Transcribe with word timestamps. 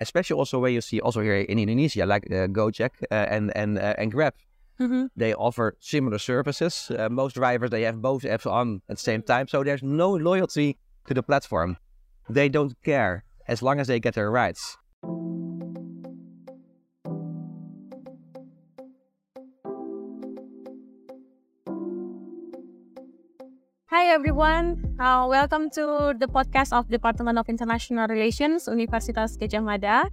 especially 0.00 0.36
also 0.36 0.58
where 0.58 0.70
you 0.70 0.80
see 0.80 1.00
also 1.00 1.20
here 1.20 1.36
in 1.36 1.58
Indonesia, 1.58 2.06
like 2.06 2.26
uh, 2.30 2.48
Gojek 2.48 2.90
uh, 3.10 3.14
and 3.14 3.54
and 3.56 3.78
uh, 3.78 3.94
and 3.98 4.10
Grab. 4.10 4.34
Mm-hmm. 4.80 5.06
They 5.14 5.34
offer 5.34 5.76
similar 5.80 6.18
services. 6.18 6.90
Uh, 6.90 7.08
most 7.10 7.34
drivers 7.34 7.70
they 7.70 7.82
have 7.82 8.00
both 8.00 8.22
apps 8.22 8.50
on 8.50 8.80
at 8.88 8.96
the 8.96 9.02
same 9.02 9.22
time, 9.22 9.46
so 9.46 9.62
there's 9.62 9.82
no 9.82 10.10
loyalty 10.10 10.78
to 11.06 11.14
the 11.14 11.22
platform. 11.22 11.76
They 12.28 12.48
don't 12.48 12.74
care 12.82 13.24
as 13.46 13.62
long 13.62 13.80
as 13.80 13.88
they 13.88 14.00
get 14.00 14.14
their 14.14 14.30
rights. 14.30 14.78
Everyone, 24.10 24.96
uh, 24.98 25.24
welcome 25.30 25.70
to 25.70 26.16
the 26.18 26.26
podcast 26.26 26.72
of 26.76 26.88
Department 26.88 27.38
of 27.38 27.48
International 27.48 28.08
Relations, 28.08 28.66
Universitas 28.66 29.38
Gadjah 29.38 29.62
Mada. 29.62 30.10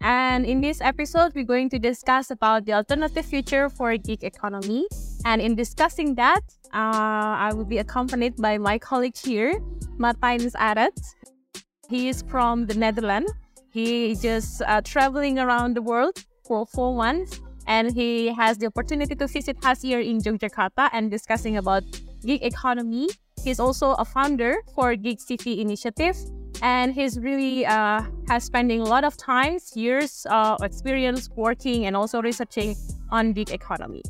And 0.00 0.46
in 0.46 0.60
this 0.60 0.80
episode, 0.80 1.34
we're 1.34 1.50
going 1.50 1.68
to 1.70 1.78
discuss 1.80 2.30
about 2.30 2.64
the 2.64 2.74
alternative 2.74 3.26
future 3.26 3.68
for 3.68 3.96
gig 3.96 4.22
economy. 4.22 4.86
And 5.24 5.42
in 5.42 5.56
discussing 5.56 6.14
that, 6.14 6.42
uh, 6.72 7.34
I 7.42 7.50
will 7.52 7.64
be 7.64 7.78
accompanied 7.78 8.36
by 8.36 8.56
my 8.56 8.78
colleague 8.78 9.18
here, 9.18 9.58
Martijn 9.98 10.46
Arets. 10.54 11.02
He 11.88 12.08
is 12.08 12.22
from 12.22 12.66
the 12.66 12.74
Netherlands. 12.74 13.32
He 13.72 14.12
is 14.12 14.22
just 14.22 14.62
uh, 14.62 14.80
traveling 14.82 15.40
around 15.40 15.74
the 15.74 15.82
world 15.82 16.22
for 16.46 16.66
four 16.66 16.94
months, 16.94 17.40
and 17.66 17.90
he 17.92 18.28
has 18.28 18.58
the 18.58 18.66
opportunity 18.66 19.16
to 19.16 19.26
visit 19.26 19.56
us 19.66 19.82
here 19.82 19.98
in 19.98 20.20
Yogyakarta 20.20 20.88
and 20.92 21.10
discussing 21.10 21.56
about 21.56 21.82
gig 22.22 22.44
economy. 22.44 23.08
He's 23.44 23.58
also 23.58 23.92
a 23.92 24.04
founder 24.04 24.56
for 24.74 24.94
Gig 24.96 25.18
CV 25.18 25.58
Initiative, 25.58 26.16
and 26.62 26.92
he's 26.92 27.18
really 27.18 27.64
uh, 27.64 28.02
has 28.28 28.44
spending 28.44 28.80
a 28.80 28.84
lot 28.84 29.04
of 29.04 29.16
times, 29.16 29.72
years 29.74 30.26
uh, 30.28 30.56
experience 30.62 31.30
working 31.34 31.86
and 31.86 31.96
also 31.96 32.20
researching 32.20 32.76
on 33.10 33.32
gig 33.32 33.50
economy. 33.50 34.02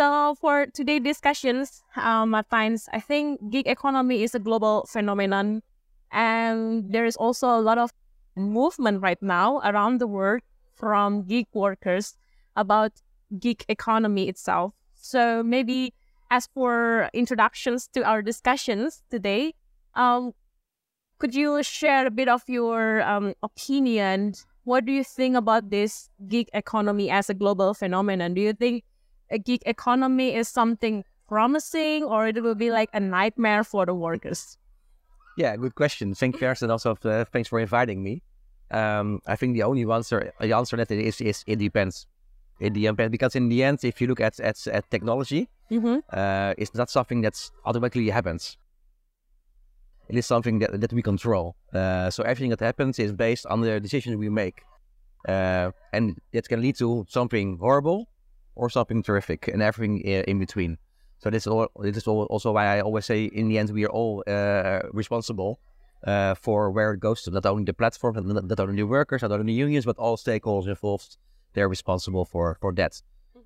So 0.00 0.34
for 0.40 0.64
today's 0.64 1.02
discussions, 1.02 1.82
um, 1.94 2.32
Martijn, 2.32 2.80
I 2.90 3.00
think 3.00 3.50
gig 3.50 3.66
economy 3.66 4.22
is 4.22 4.34
a 4.34 4.38
global 4.38 4.86
phenomenon, 4.88 5.60
and 6.10 6.90
there 6.90 7.04
is 7.04 7.16
also 7.16 7.48
a 7.50 7.60
lot 7.60 7.76
of 7.76 7.92
movement 8.34 9.02
right 9.02 9.20
now 9.20 9.60
around 9.62 10.00
the 10.00 10.06
world 10.06 10.40
from 10.72 11.24
gig 11.24 11.48
workers 11.52 12.16
about 12.56 12.92
gig 13.38 13.62
economy 13.68 14.26
itself. 14.26 14.72
So 14.94 15.42
maybe 15.42 15.92
as 16.30 16.48
for 16.54 17.10
introductions 17.12 17.86
to 17.92 18.02
our 18.02 18.22
discussions 18.22 19.02
today, 19.10 19.52
um, 19.94 20.32
could 21.18 21.34
you 21.34 21.62
share 21.62 22.06
a 22.06 22.10
bit 22.10 22.28
of 22.28 22.42
your 22.48 23.02
um, 23.02 23.34
opinion? 23.42 24.32
What 24.64 24.86
do 24.86 24.92
you 24.92 25.04
think 25.04 25.36
about 25.36 25.68
this 25.68 26.08
gig 26.26 26.48
economy 26.54 27.10
as 27.10 27.28
a 27.28 27.34
global 27.34 27.74
phenomenon? 27.74 28.32
Do 28.32 28.40
you 28.40 28.54
think 28.54 28.84
a 29.30 29.38
gig 29.38 29.62
economy 29.66 30.34
is 30.34 30.48
something 30.48 31.04
promising 31.28 32.04
or 32.04 32.26
it 32.26 32.42
will 32.42 32.54
be 32.54 32.70
like 32.70 32.90
a 32.92 33.00
nightmare 33.00 33.64
for 33.64 33.86
the 33.86 33.94
workers? 33.94 34.58
Yeah, 35.36 35.56
good 35.56 35.74
question. 35.74 36.14
Thank 36.14 36.42
and 36.42 36.70
also 36.70 36.96
uh, 37.04 37.24
thanks 37.32 37.48
for 37.48 37.60
inviting 37.60 38.02
me. 38.02 38.22
Um, 38.70 39.20
I 39.26 39.36
think 39.36 39.54
the 39.54 39.62
only 39.62 39.90
answer, 39.90 40.32
the 40.40 40.52
answer 40.52 40.76
that 40.76 40.90
it 40.90 40.98
is, 40.98 41.20
is 41.20 41.44
it 41.46 41.56
depends. 41.56 42.06
It 42.60 42.74
depends 42.74 43.10
because 43.10 43.34
in 43.34 43.48
the 43.48 43.62
end, 43.62 43.78
if 43.84 44.00
you 44.00 44.06
look 44.06 44.20
at 44.20 44.38
at, 44.40 44.66
at 44.66 44.90
technology, 44.90 45.48
Mm-hmm. 45.70 45.98
uh, 46.12 46.54
it's 46.58 46.74
not 46.74 46.90
something 46.90 47.20
that's 47.20 47.52
automatically 47.64 48.10
happens. 48.10 48.58
It 50.08 50.16
is 50.16 50.26
something 50.26 50.58
that, 50.58 50.80
that 50.80 50.92
we 50.92 51.00
control. 51.00 51.54
Uh, 51.72 52.10
so 52.10 52.24
everything 52.24 52.50
that 52.50 52.58
happens 52.58 52.98
is 52.98 53.12
based 53.12 53.46
on 53.46 53.60
the 53.60 53.78
decisions 53.78 54.16
we 54.16 54.28
make, 54.28 54.62
uh, 55.28 55.70
and 55.92 56.18
it 56.32 56.48
can 56.48 56.60
lead 56.60 56.76
to 56.78 57.06
something 57.08 57.58
horrible 57.58 58.08
or 58.60 58.68
something 58.70 59.02
terrific, 59.02 59.40
and 59.52 59.60
everything 59.62 59.94
in 60.30 60.38
between. 60.38 60.72
So 61.22 61.30
this 61.30 61.42
is 61.44 61.50
all, 61.54 61.68
this 61.80 61.96
is 61.96 62.06
also 62.06 62.48
why 62.56 62.64
I 62.74 62.80
always 62.80 63.06
say, 63.06 63.24
in 63.24 63.48
the 63.48 63.56
end, 63.60 63.68
we 63.70 63.84
are 63.86 63.94
all 64.00 64.22
uh, 64.26 64.80
responsible 64.92 65.52
uh, 66.06 66.34
for 66.34 66.70
where 66.70 66.90
it 66.94 67.00
goes 67.00 67.22
to. 67.22 67.30
Not 67.30 67.46
only 67.46 67.64
the 67.64 67.78
platform, 67.82 68.14
not, 68.16 68.44
not 68.52 68.60
only 68.60 68.76
the 68.76 68.86
workers, 68.98 69.22
not 69.22 69.32
only 69.32 69.52
the 69.52 69.60
unions, 69.66 69.84
but 69.84 69.96
all 70.04 70.16
stakeholders 70.16 70.68
involved. 70.68 71.16
They're 71.52 71.68
responsible 71.68 72.24
for 72.32 72.56
for 72.62 72.72
that. 72.80 72.94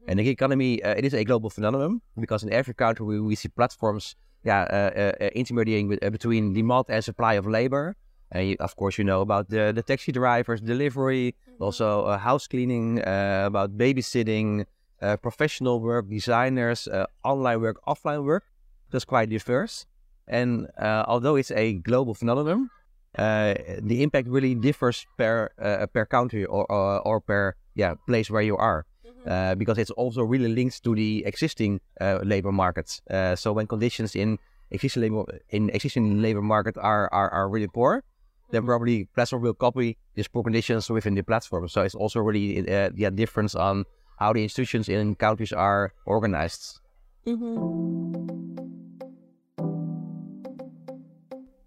And 0.08 0.18
the 0.18 0.28
economy, 0.28 0.82
uh, 0.82 1.00
it 1.00 1.04
is 1.08 1.14
a 1.14 1.24
global 1.24 1.50
phenomenon 1.56 1.92
because 2.24 2.42
in 2.46 2.52
every 2.52 2.74
country 2.74 3.04
we, 3.10 3.16
we 3.20 3.34
see 3.34 3.48
platforms, 3.48 4.16
yeah, 4.44 4.62
uh, 4.78 4.90
uh, 5.02 5.12
uh, 5.24 5.30
intermediating 5.40 5.88
with, 5.88 6.00
uh, 6.04 6.10
between 6.10 6.52
demand 6.52 6.84
and 6.88 7.02
supply 7.02 7.34
of 7.40 7.46
labor. 7.46 7.96
And 8.30 8.48
you, 8.48 8.56
of 8.60 8.72
course, 8.76 8.98
you 8.98 9.04
know 9.10 9.20
about 9.22 9.48
the, 9.48 9.72
the 9.74 9.82
taxi 9.82 10.12
drivers, 10.12 10.60
delivery, 10.60 11.34
also 11.58 11.88
uh, 12.04 12.18
house 12.18 12.46
cleaning, 12.46 13.00
uh, 13.00 13.44
about 13.46 13.68
babysitting, 13.78 14.66
uh, 15.04 15.16
professional 15.18 15.80
work, 15.80 16.08
designers, 16.08 16.88
uh, 16.88 17.06
online 17.24 17.60
work, 17.60 17.76
offline 17.86 18.24
work. 18.24 18.44
That's 18.90 19.04
quite 19.04 19.28
diverse. 19.28 19.86
And 20.26 20.68
uh, 20.78 21.04
although 21.06 21.36
it's 21.36 21.50
a 21.50 21.74
global 21.74 22.14
phenomenon, 22.14 22.70
uh, 23.18 23.54
the 23.80 24.02
impact 24.02 24.28
really 24.28 24.54
differs 24.54 25.06
per 25.18 25.50
uh, 25.60 25.86
per 25.86 26.04
country 26.06 26.44
or, 26.44 26.64
or 26.72 27.00
or 27.06 27.20
per 27.20 27.54
yeah 27.74 27.94
place 28.06 28.30
where 28.30 28.42
you 28.42 28.56
are 28.56 28.86
uh, 29.26 29.54
because 29.54 29.78
it's 29.78 29.90
also 29.92 30.22
really 30.22 30.48
linked 30.48 30.82
to 30.84 30.94
the 30.94 31.24
existing 31.26 31.80
uh, 32.00 32.18
labor 32.22 32.52
markets. 32.52 33.00
Uh, 33.10 33.36
so 33.36 33.52
when 33.52 33.66
conditions 33.66 34.16
in 34.16 34.38
existing 34.70 35.02
labor 35.02 35.24
in 35.50 35.70
existing 35.70 36.22
labor 36.22 36.42
market 36.42 36.76
are 36.78 37.08
are, 37.12 37.30
are 37.30 37.48
really 37.48 37.68
poor, 37.68 38.02
then 38.50 38.64
probably 38.64 39.04
platform 39.14 39.42
will 39.42 39.54
copy 39.54 39.96
these 40.14 40.28
poor 40.28 40.42
conditions 40.42 40.90
within 40.90 41.14
the 41.14 41.22
platform. 41.22 41.68
So 41.68 41.82
it's 41.82 41.94
also 41.94 42.20
really 42.20 42.60
uh, 42.60 42.90
the 42.94 43.10
difference 43.10 43.54
on 43.54 43.84
how 44.18 44.32
the 44.32 44.42
institutions 44.42 44.88
in 44.88 45.14
countries 45.14 45.52
are 45.52 45.92
organized. 46.06 46.80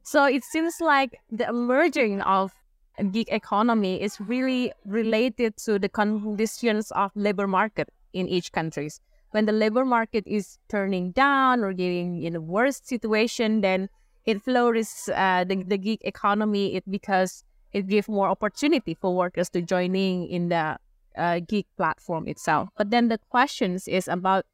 So 0.04 0.26
it 0.26 0.44
seems 0.44 0.80
like 0.80 1.20
the 1.30 1.48
emerging 1.50 2.22
of 2.22 2.54
a 2.98 3.04
gig 3.04 3.28
economy 3.30 4.02
is 4.02 4.20
really 4.20 4.72
related 4.86 5.58
to 5.66 5.78
the 5.78 5.90
conditions 5.90 6.92
of 6.92 7.12
labor 7.16 7.48
market 7.48 7.90
in 8.14 8.28
each 8.28 8.52
countries. 8.52 9.02
When 9.32 9.46
the 9.46 9.52
labor 9.52 9.84
market 9.84 10.24
is 10.26 10.58
turning 10.70 11.12
down 11.12 11.64
or 11.64 11.74
getting 11.74 12.24
in 12.24 12.36
a 12.36 12.42
worse 12.42 12.80
situation, 12.84 13.62
then 13.62 13.90
it 14.26 14.42
flourishes 14.42 15.10
uh, 15.14 15.44
the, 15.44 15.64
the 15.64 15.78
gig 15.78 16.00
economy 16.04 16.76
it 16.76 16.90
because 16.90 17.44
it 17.74 17.88
gives 17.88 18.08
more 18.08 18.30
opportunity 18.30 18.94
for 18.94 19.16
workers 19.16 19.50
to 19.50 19.62
joining 19.62 20.28
in 20.28 20.50
the 20.50 20.78
uh, 21.18 21.40
gig 21.40 21.66
platform 21.78 22.28
itself. 22.28 22.70
But 22.78 22.92
then 22.92 23.08
the 23.08 23.20
questions 23.30 23.88
is 23.88 24.08
about 24.08 24.46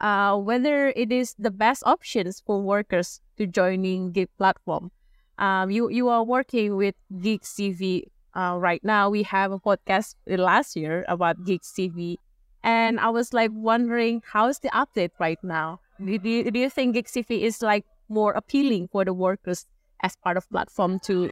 uh, 0.00 0.36
whether 0.36 0.88
it 0.96 1.12
is 1.12 1.34
the 1.38 1.50
best 1.50 1.82
options 1.86 2.42
for 2.44 2.60
workers 2.60 3.20
to 3.38 3.46
joining 3.46 4.12
gig 4.12 4.28
platform. 4.38 4.90
Um, 5.38 5.70
you 5.70 5.90
you 5.90 6.08
are 6.08 6.22
working 6.22 6.76
with 6.76 6.94
Gig 7.20 7.42
CV 7.42 8.04
uh, 8.34 8.56
right 8.58 8.82
now. 8.84 9.10
We 9.10 9.24
have 9.24 9.50
a 9.50 9.58
podcast 9.58 10.14
last 10.26 10.76
year 10.76 11.04
about 11.08 11.44
Gig 11.44 11.62
CV, 11.62 12.16
and 12.62 13.00
I 13.00 13.10
was 13.10 13.32
like 13.32 13.50
wondering 13.52 14.22
how's 14.24 14.60
the 14.60 14.70
update 14.70 15.10
right 15.18 15.42
now. 15.42 15.80
Do, 16.04 16.18
do, 16.18 16.28
you, 16.28 16.50
do 16.50 16.58
you 16.58 16.70
think 16.70 16.94
Gig 16.94 17.06
CV 17.06 17.42
is 17.42 17.62
like 17.62 17.84
more 18.08 18.32
appealing 18.32 18.88
for 18.92 19.04
the 19.04 19.14
workers 19.14 19.66
as 20.02 20.14
part 20.16 20.36
of 20.36 20.48
platform 20.50 21.00
to 21.00 21.30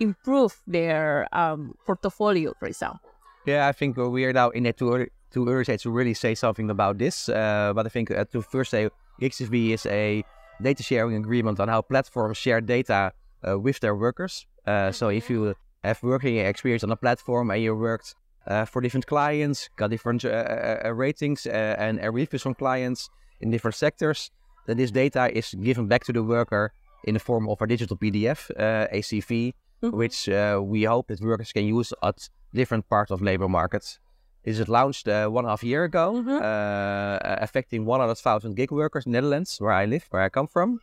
improve 0.00 0.56
their 0.66 1.28
um, 1.32 1.74
portfolio, 1.86 2.54
for 2.58 2.68
example? 2.68 3.00
Yeah, 3.46 3.68
I 3.68 3.72
think 3.72 3.96
we 3.96 4.24
are 4.24 4.32
now 4.32 4.50
in 4.50 4.66
a 4.66 4.72
too 4.72 4.92
early, 4.92 5.10
too 5.30 5.48
early 5.48 5.78
to 5.78 5.90
really 5.90 6.14
say 6.14 6.34
something 6.34 6.68
about 6.68 6.98
this. 6.98 7.28
Uh, 7.28 7.72
but 7.74 7.86
I 7.86 7.88
think 7.88 8.10
uh, 8.10 8.24
to 8.32 8.42
first 8.42 8.72
say, 8.72 8.90
XSV 9.22 9.70
is 9.70 9.86
a 9.86 10.24
data 10.60 10.82
sharing 10.82 11.16
agreement 11.16 11.60
on 11.60 11.68
how 11.68 11.80
platforms 11.82 12.36
share 12.36 12.60
data 12.60 13.12
uh, 13.46 13.56
with 13.56 13.78
their 13.78 13.94
workers. 13.94 14.46
Uh, 14.66 14.90
so 14.90 15.08
if 15.10 15.30
you 15.30 15.54
have 15.84 16.02
working 16.02 16.38
experience 16.38 16.82
on 16.82 16.90
a 16.90 16.96
platform 16.96 17.50
and 17.52 17.62
you 17.62 17.76
worked 17.76 18.16
uh, 18.48 18.64
for 18.64 18.82
different 18.82 19.06
clients, 19.06 19.68
got 19.76 19.90
different 19.90 20.24
uh, 20.24 20.80
uh, 20.84 20.92
ratings 20.92 21.46
uh, 21.46 21.76
and 21.78 22.00
reviews 22.12 22.42
from 22.42 22.54
clients 22.54 23.08
in 23.40 23.50
different 23.50 23.76
sectors, 23.76 24.30
then 24.66 24.76
this 24.76 24.90
data 24.90 25.30
is 25.36 25.54
given 25.62 25.86
back 25.86 26.02
to 26.04 26.12
the 26.12 26.22
worker 26.22 26.72
in 27.04 27.14
the 27.14 27.20
form 27.20 27.48
of 27.48 27.62
a 27.62 27.66
digital 27.66 27.96
PDF, 27.96 28.50
uh, 28.58 28.88
a 28.90 29.02
CV, 29.02 29.52
Mhm. 29.82 29.92
which 29.92 30.28
uh, 30.28 30.58
we 30.62 30.84
hope 30.84 31.06
that 31.08 31.20
workers 31.20 31.52
can 31.52 31.64
use 31.66 31.92
at 32.02 32.28
different 32.54 32.88
parts 32.88 33.10
of 33.10 33.20
labor 33.20 33.48
markets. 33.48 33.98
This 34.44 34.58
is 34.58 34.68
launched 34.68 35.06
uh, 35.08 35.28
one 35.28 35.44
and 35.44 35.48
a 35.48 35.52
half 35.52 35.62
year 35.64 35.84
ago, 35.84 36.06
Mhm. 36.14 36.40
uh, 36.40 37.18
affecting 37.46 37.84
100,000 37.84 38.54
gig 38.56 38.70
workers 38.70 39.04
in 39.06 39.12
Netherlands, 39.12 39.60
where 39.60 39.72
I 39.72 39.84
live, 39.86 40.04
where 40.10 40.22
I 40.22 40.28
come 40.28 40.46
from. 40.48 40.80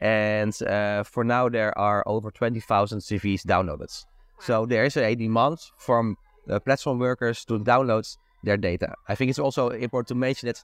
and 0.00 0.54
uh, 0.62 1.02
for 1.02 1.24
now 1.24 1.48
there 1.48 1.76
are 1.76 2.04
over 2.06 2.30
20,000 2.30 3.00
CVs 3.00 3.42
downloaded. 3.44 3.90
So 4.38 4.64
there 4.64 4.84
is 4.84 4.96
a 4.96 5.14
demand 5.16 5.58
from 5.76 6.16
uh, 6.48 6.60
platform 6.60 7.00
workers 7.00 7.44
to 7.46 7.58
download 7.58 8.06
their 8.44 8.56
data. 8.56 8.94
I 9.08 9.16
think 9.16 9.30
it's 9.30 9.40
also 9.40 9.70
important 9.70 10.06
to 10.08 10.14
mention 10.14 10.46
that 10.46 10.62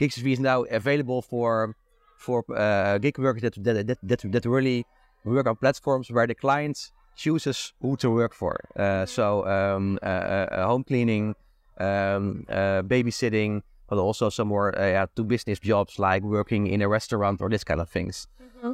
GigCV 0.00 0.32
is 0.32 0.40
now 0.40 0.64
available 0.64 1.22
for 1.22 1.76
for 2.18 2.42
uh, 2.50 2.98
gig 2.98 3.18
workers 3.18 3.42
that 3.42 3.54
that, 3.64 3.86
that 3.86 3.98
that 4.02 4.20
that 4.32 4.44
really 4.46 4.84
work 5.24 5.46
on 5.46 5.54
platforms 5.56 6.10
where 6.10 6.26
the 6.26 6.34
client 6.34 6.90
chooses 7.16 7.72
who 7.80 7.96
to 7.96 8.10
work 8.10 8.34
for. 8.34 8.56
Uh, 8.76 9.06
so 9.06 9.46
um, 9.46 9.98
uh, 10.02 10.06
uh, 10.06 10.66
home 10.66 10.84
cleaning, 10.84 11.34
um, 11.78 12.46
uh, 12.48 12.82
babysitting, 12.82 13.62
but 13.88 13.98
also 13.98 14.30
some 14.30 14.48
more 14.48 14.78
uh, 14.78 14.86
yeah, 14.86 15.06
to 15.16 15.24
business 15.24 15.58
jobs 15.58 15.98
like 15.98 16.22
working 16.22 16.66
in 16.66 16.82
a 16.82 16.88
restaurant 16.88 17.40
or 17.40 17.48
this 17.48 17.64
kind 17.64 17.80
of 17.80 17.90
things. 17.90 18.26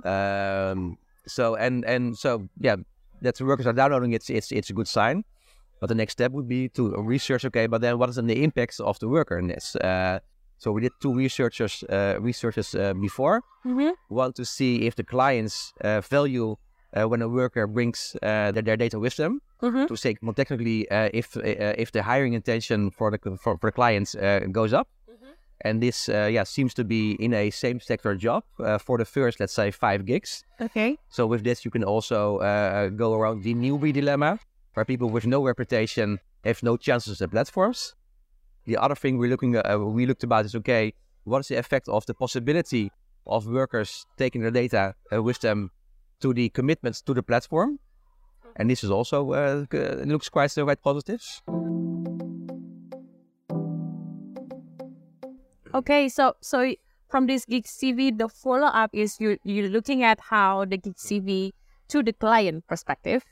Um, 0.04 0.98
so 1.26 1.56
and 1.56 1.84
and 1.84 2.16
so 2.16 2.48
yeah, 2.60 2.76
that 3.22 3.36
the 3.36 3.44
workers 3.44 3.66
are 3.66 3.72
downloading 3.72 4.12
it's 4.12 4.30
it's 4.30 4.52
it's 4.52 4.70
a 4.70 4.72
good 4.72 4.88
sign. 4.88 5.24
But 5.80 5.88
the 5.88 5.94
next 5.94 6.14
step 6.14 6.32
would 6.32 6.48
be 6.48 6.68
to 6.70 6.96
research. 6.96 7.44
Okay, 7.44 7.68
but 7.68 7.80
then 7.80 7.98
what 7.98 8.08
is 8.08 8.16
the 8.16 8.42
impacts 8.42 8.80
of 8.80 8.98
the 8.98 9.08
worker 9.08 9.38
in 9.38 9.46
this? 9.46 9.76
Uh, 9.76 10.18
so 10.58 10.72
we 10.72 10.80
did 10.80 10.92
two 11.00 11.14
researchers 11.14 11.84
uh, 11.88 12.16
researches 12.20 12.74
uh, 12.74 12.94
before. 12.94 13.42
Mm-hmm. 13.64 13.90
One 14.08 14.32
to 14.32 14.44
see 14.44 14.86
if 14.86 14.96
the 14.96 15.04
clients 15.04 15.72
uh, 15.80 16.00
value 16.00 16.56
uh, 16.96 17.08
when 17.08 17.22
a 17.22 17.28
worker 17.28 17.66
brings 17.66 18.16
uh, 18.22 18.52
their, 18.52 18.62
their 18.62 18.76
data 18.76 18.98
with 18.98 19.16
them. 19.16 19.40
Mm-hmm. 19.62 19.86
To 19.86 19.96
say 19.96 20.16
more 20.20 20.34
technically, 20.34 20.88
uh, 20.90 21.10
if 21.12 21.36
uh, 21.36 21.40
if 21.44 21.90
the 21.92 22.02
hiring 22.02 22.34
intention 22.34 22.90
for 22.90 23.10
the 23.10 23.18
for, 23.36 23.58
for 23.58 23.68
the 23.68 23.72
clients 23.72 24.14
uh, 24.14 24.40
goes 24.52 24.72
up, 24.72 24.88
and 25.62 25.82
this 25.82 26.08
uh, 26.08 26.28
yeah 26.30 26.44
seems 26.44 26.74
to 26.74 26.84
be 26.84 27.12
in 27.12 27.34
a 27.34 27.50
same 27.50 27.80
sector 27.80 28.14
job 28.14 28.44
uh, 28.60 28.78
for 28.78 28.98
the 28.98 29.04
first 29.04 29.40
let's 29.40 29.52
say 29.52 29.70
five 29.70 30.04
gigs. 30.04 30.44
Okay. 30.60 30.98
So 31.08 31.26
with 31.26 31.42
this, 31.42 31.64
you 31.64 31.70
can 31.70 31.84
also 31.84 32.38
uh, 32.38 32.88
go 32.88 33.14
around 33.14 33.42
the 33.42 33.54
newbie 33.54 33.92
dilemma, 33.92 34.38
where 34.74 34.84
people 34.84 35.10
with 35.10 35.26
no 35.26 35.42
reputation 35.42 36.20
have 36.44 36.62
no 36.62 36.76
chances 36.76 37.20
at 37.20 37.30
platforms. 37.30 37.94
The 38.66 38.76
other 38.76 38.94
thing 38.94 39.18
we're 39.18 39.30
looking 39.30 39.56
uh, 39.56 39.78
we 39.78 40.06
looked 40.06 40.22
about 40.22 40.44
is 40.44 40.54
okay, 40.54 40.92
what 41.24 41.40
is 41.40 41.48
the 41.48 41.56
effect 41.56 41.88
of 41.88 42.06
the 42.06 42.14
possibility 42.14 42.92
of 43.26 43.46
workers 43.46 44.06
taking 44.16 44.42
their 44.42 44.50
data 44.50 44.94
uh, 45.12 45.22
with 45.22 45.40
them 45.40 45.70
to 46.20 46.34
the 46.34 46.48
commitments 46.50 47.00
to 47.02 47.14
the 47.14 47.22
platform, 47.22 47.78
and 48.56 48.70
this 48.70 48.82
is 48.82 48.90
also 48.90 49.32
uh, 49.32 49.64
looks 50.04 50.28
quite 50.28 50.56
uh, 50.56 50.64
quite 50.64 50.82
positive. 50.82 51.22
Okay, 55.74 56.08
so 56.08 56.34
so 56.40 56.74
from 57.08 57.26
this 57.26 57.44
gig 57.44 57.64
CV, 57.64 58.16
the 58.16 58.28
follow 58.28 58.68
up 58.68 58.90
is 58.92 59.20
you 59.20 59.38
you're 59.44 59.68
looking 59.68 60.02
at 60.02 60.20
how 60.20 60.64
the 60.64 60.76
gig 60.76 60.96
CV 60.96 61.52
to 61.88 62.02
the 62.02 62.12
client 62.12 62.66
perspective. 62.66 63.24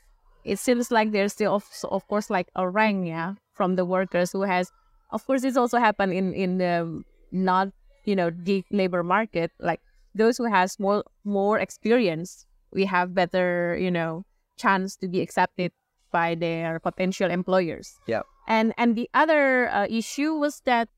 It 0.43 0.59
seems 0.59 0.91
like 0.91 1.11
there's 1.11 1.33
still 1.33 1.55
of, 1.55 1.65
of 1.91 2.07
course 2.07 2.29
like 2.29 2.47
a 2.55 2.69
rank 2.69 3.07
yeah 3.07 3.35
from 3.53 3.75
the 3.75 3.83
workers 3.83 4.31
who 4.31 4.43
has 4.43 4.71
of 5.11 5.25
course 5.25 5.41
this 5.41 5.57
also 5.57 5.77
happened 5.77 6.13
in 6.13 6.33
in 6.33 6.57
the 6.57 7.03
not 7.31 7.69
you 8.05 8.15
know 8.15 8.31
gig 8.31 8.63
labor 8.71 9.03
market 9.03 9.51
like 9.59 9.81
those 10.15 10.37
who 10.37 10.45
has 10.45 10.79
more 10.79 11.03
more 11.25 11.59
experience 11.59 12.47
we 12.73 12.85
have 12.85 13.13
better 13.13 13.77
you 13.79 13.91
know 13.91 14.23
chance 14.57 14.95
to 14.97 15.07
be 15.07 15.21
accepted 15.21 15.71
by 16.11 16.35
their 16.35 16.79
potential 16.79 17.29
employers 17.29 17.99
Yeah. 18.07 18.21
and 18.47 18.73
and 18.77 18.95
the 18.95 19.09
other 19.13 19.69
uh, 19.69 19.85
issue 19.89 20.33
was 20.39 20.61
that 20.65 20.89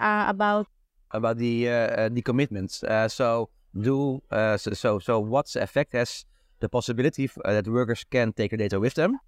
uh, 0.00 0.26
about 0.28 0.66
about 1.10 1.38
the 1.38 1.68
uh, 1.68 1.72
uh, 1.72 2.08
the 2.12 2.22
commitments. 2.22 2.82
Uh, 2.84 3.08
so 3.08 3.48
do 3.80 4.20
uh, 4.30 4.56
so, 4.56 4.72
so 4.74 4.98
so 4.98 5.18
what's 5.20 5.52
the 5.54 5.62
effect 5.62 5.92
has 5.94 6.26
the 6.60 6.68
possibility 6.68 7.24
f- 7.24 7.38
that 7.44 7.66
workers 7.68 8.04
can 8.10 8.32
take 8.32 8.50
their 8.50 8.58
data 8.58 8.78
with 8.80 8.94
them 8.94 9.18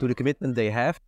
to 0.00 0.08
the 0.08 0.14
commitment 0.14 0.54
they 0.56 0.70
have 0.70 0.98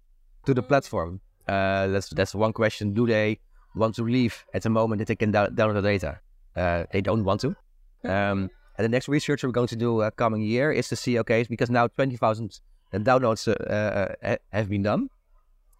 to 0.46 0.54
the 0.54 0.62
platform. 0.62 1.20
Uh, 1.48 1.88
that's 1.88 2.10
that's 2.10 2.34
one 2.34 2.52
question. 2.52 2.92
Do 2.94 3.06
they 3.06 3.38
want 3.74 3.94
to 3.96 4.04
leave 4.04 4.44
at 4.54 4.62
the 4.62 4.70
moment 4.70 4.98
that 5.00 5.08
they 5.08 5.16
can 5.16 5.32
down- 5.32 5.54
download 5.56 5.82
the 5.82 5.88
data? 5.98 6.20
Uh, 6.54 6.84
they 6.92 7.00
don't 7.00 7.24
want 7.24 7.40
to. 7.40 7.56
Um, 8.04 8.50
and 8.80 8.84
the 8.86 8.88
next 8.88 9.08
research 9.08 9.44
we're 9.44 9.52
going 9.52 9.68
to 9.68 9.76
do 9.76 10.00
uh, 10.00 10.10
coming 10.16 10.40
year 10.40 10.72
is 10.72 10.88
to 10.88 10.96
see 10.96 11.18
okay 11.18 11.44
because 11.44 11.68
now 11.68 11.86
twenty 11.86 12.16
thousand 12.16 12.60
downloads 12.94 13.46
uh, 13.46 14.14
uh, 14.24 14.36
have 14.52 14.70
been 14.70 14.82
done 14.82 15.10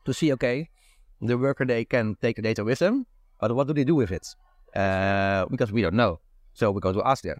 to 0.04 0.12
see 0.12 0.30
okay 0.32 0.68
the 1.22 1.38
worker 1.38 1.64
they 1.64 1.84
can 1.84 2.14
take 2.20 2.36
the 2.36 2.42
data 2.42 2.62
with 2.62 2.78
them 2.78 3.06
but 3.40 3.54
what 3.56 3.66
do 3.66 3.72
they 3.72 3.84
do 3.84 3.94
with 3.94 4.12
it? 4.12 4.26
Uh, 4.76 5.46
because 5.50 5.72
we 5.72 5.82
don't 5.82 5.94
know. 5.94 6.20
So 6.52 6.70
we're 6.70 6.80
going 6.80 6.94
to 6.94 7.06
ask 7.06 7.24
them. 7.24 7.38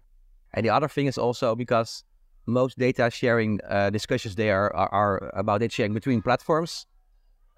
And 0.53 0.65
the 0.65 0.71
other 0.71 0.87
thing 0.87 1.05
is 1.05 1.17
also 1.17 1.55
because 1.55 2.03
most 2.47 2.77
data 2.77 3.09
sharing 3.11 3.59
uh, 3.69 3.91
discussions 3.91 4.35
there 4.35 4.75
are, 4.75 4.89
are 4.91 5.31
about 5.35 5.59
data 5.59 5.73
sharing 5.73 5.93
between 5.93 6.21
platforms. 6.21 6.87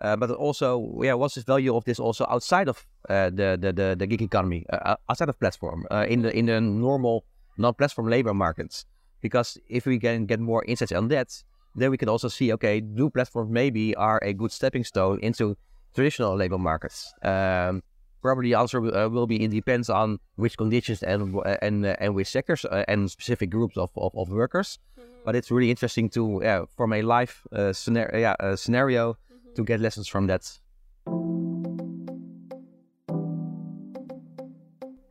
Uh, 0.01 0.17
but 0.17 0.29
also, 0.31 0.99
yeah, 1.01 1.13
what's 1.13 1.35
the 1.35 1.41
value 1.41 1.73
of 1.75 1.85
this 1.85 1.99
also 1.99 2.25
outside 2.29 2.67
of 2.67 2.85
uh, 3.07 3.29
the, 3.29 3.57
the, 3.59 3.71
the 3.71 3.95
the 3.97 4.05
gig 4.05 4.21
economy, 4.21 4.65
uh, 4.69 4.95
outside 5.09 5.29
of 5.29 5.39
platform, 5.39 5.85
uh, 5.91 6.05
in 6.09 6.23
the 6.23 6.37
in 6.37 6.47
the 6.47 6.59
normal 6.59 7.23
non-platform 7.57 8.09
labor 8.09 8.33
markets? 8.33 8.85
Because 9.21 9.57
if 9.69 9.85
we 9.85 9.99
can 9.99 10.25
get 10.25 10.39
more 10.39 10.63
insights 10.65 10.91
on 10.91 11.07
that, 11.09 11.43
then 11.75 11.91
we 11.91 11.97
can 11.97 12.09
also 12.09 12.27
see, 12.27 12.53
okay, 12.53 12.79
do 12.79 13.09
platforms 13.09 13.49
maybe 13.51 13.95
are 13.95 14.19
a 14.21 14.33
good 14.33 14.51
stepping 14.51 14.83
stone 14.83 15.19
into 15.21 15.55
traditional 15.95 16.35
labor 16.35 16.57
markets? 16.57 17.13
Um, 17.23 17.81
probably 18.21 18.49
the 18.49 18.57
answer 18.57 18.81
will, 18.81 18.95
uh, 18.95 19.09
will 19.09 19.27
be 19.27 19.43
it 19.43 19.51
depends 19.51 19.89
on 19.89 20.19
which 20.35 20.57
conditions 20.57 21.03
and 21.03 21.35
uh, 21.35 21.57
and 21.61 21.85
uh, 21.85 21.95
and 21.99 22.15
which 22.15 22.27
sectors 22.27 22.65
uh, 22.65 22.83
and 22.87 23.11
specific 23.11 23.49
groups 23.49 23.77
of, 23.77 23.91
of, 23.95 24.11
of 24.15 24.29
workers. 24.29 24.79
But 25.25 25.35
it's 25.35 25.51
really 25.51 25.69
interesting 25.69 26.09
to 26.09 26.41
yeah, 26.43 26.65
from 26.75 26.93
a 26.93 27.01
live 27.01 27.41
uh, 27.51 27.73
scenario 27.73 28.19
yeah, 28.19 28.35
uh, 28.39 28.55
scenario 28.55 29.17
to 29.55 29.63
get 29.63 29.79
lessons 29.79 30.07
from 30.07 30.27
that. 30.27 30.43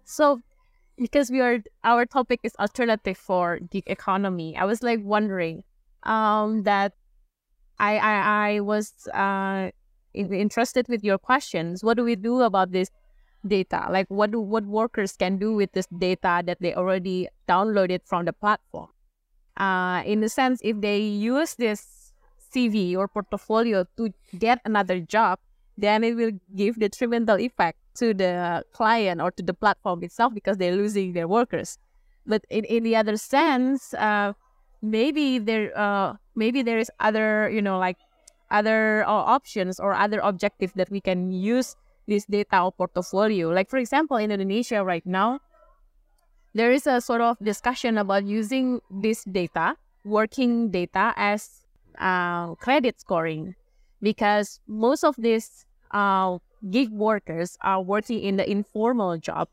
So, 0.05 0.43
because 0.99 1.31
we 1.31 1.41
are 1.41 1.59
our 1.85 2.06
topic 2.06 2.41
is 2.43 2.55
alternative 2.59 3.17
for 3.17 3.59
gig 3.71 3.85
economy, 3.87 4.56
I 4.56 4.65
was 4.65 4.83
like 4.83 5.00
wondering, 5.03 5.65
um, 6.05 6.62
that 6.65 6.94
I 7.79 7.99
I, 7.99 8.15
I 8.56 8.61
was 8.61 8.93
uh 9.12 9.71
interested 10.15 10.89
with 10.89 11.05
your 11.05 11.19
questions. 11.19 11.83
What 11.83 11.97
do 11.97 12.05
we 12.05 12.17
do 12.17 12.43
about 12.43 12.73
this 12.73 12.91
data? 13.47 13.89
Like, 13.91 14.06
what 14.09 14.31
do 14.31 14.41
what 14.41 14.65
workers 14.67 15.17
can 15.17 15.39
do 15.39 15.55
with 15.55 15.73
this 15.73 15.87
data 15.99 16.43
that 16.44 16.59
they 16.61 16.75
already 16.75 17.29
downloaded 17.49 18.00
from 18.05 18.25
the 18.25 18.33
platform? 18.33 18.89
Uh, 19.56 20.03
in 20.06 20.21
the 20.21 20.29
sense, 20.29 20.61
if 20.62 20.81
they 20.81 20.99
use 20.99 21.55
this 21.55 22.13
CV 22.55 22.96
or 22.96 23.08
portfolio 23.08 23.84
to 23.96 24.13
get 24.39 24.61
another 24.65 25.01
job, 25.01 25.39
then 25.77 26.05
it 26.05 26.15
will 26.15 26.32
give 26.55 26.79
detrimental 26.79 27.39
effect 27.39 27.79
to 27.94 28.15
the 28.15 28.65
client 28.72 29.20
or 29.20 29.31
to 29.31 29.43
the 29.43 29.55
platform 29.55 30.03
itself 30.03 30.34
because 30.34 30.56
they're 30.56 30.77
losing 30.77 31.13
their 31.13 31.29
workers. 31.29 31.79
But 32.27 32.44
in, 32.51 32.65
in 32.65 32.84
the 32.84 32.96
other 32.96 33.17
sense, 33.17 33.94
uh, 33.94 34.32
maybe 34.81 35.39
there 35.39 35.77
uh, 35.79 36.15
maybe 36.34 36.63
there 36.63 36.79
is 36.79 36.91
other 37.01 37.49
you 37.51 37.63
know 37.63 37.79
like 37.79 37.96
other 38.51 39.05
uh, 39.06 39.11
options 39.11 39.81
or 39.81 39.94
other 39.94 40.20
objectives 40.20 40.72
that 40.75 40.91
we 40.91 41.01
can 41.01 41.32
use 41.32 41.75
this 42.06 42.25
data 42.27 42.63
or 42.63 42.72
portfolio. 42.72 43.49
Like 43.51 43.70
for 43.70 43.79
example, 43.79 44.17
in 44.17 44.31
Indonesia 44.31 44.84
right 44.84 45.05
now, 45.06 45.41
there 46.55 46.70
is 46.70 46.87
a 46.87 47.01
sort 47.01 47.20
of 47.20 47.39
discussion 47.43 47.99
about 47.99 48.25
using 48.25 48.81
this 48.91 49.25
data, 49.25 49.77
working 50.05 50.70
data, 50.70 51.15
as 51.17 51.65
uh, 51.99 52.55
credit 52.56 53.01
scoring, 53.01 53.55
because 54.03 54.61
most 54.67 55.05
of 55.05 55.17
these 55.17 55.65
uh, 55.93 56.39
gig 56.70 56.90
workers 56.90 57.56
are 57.60 57.82
working 57.82 58.20
in 58.20 58.36
the 58.36 58.50
informal 58.50 59.19
job, 59.19 59.48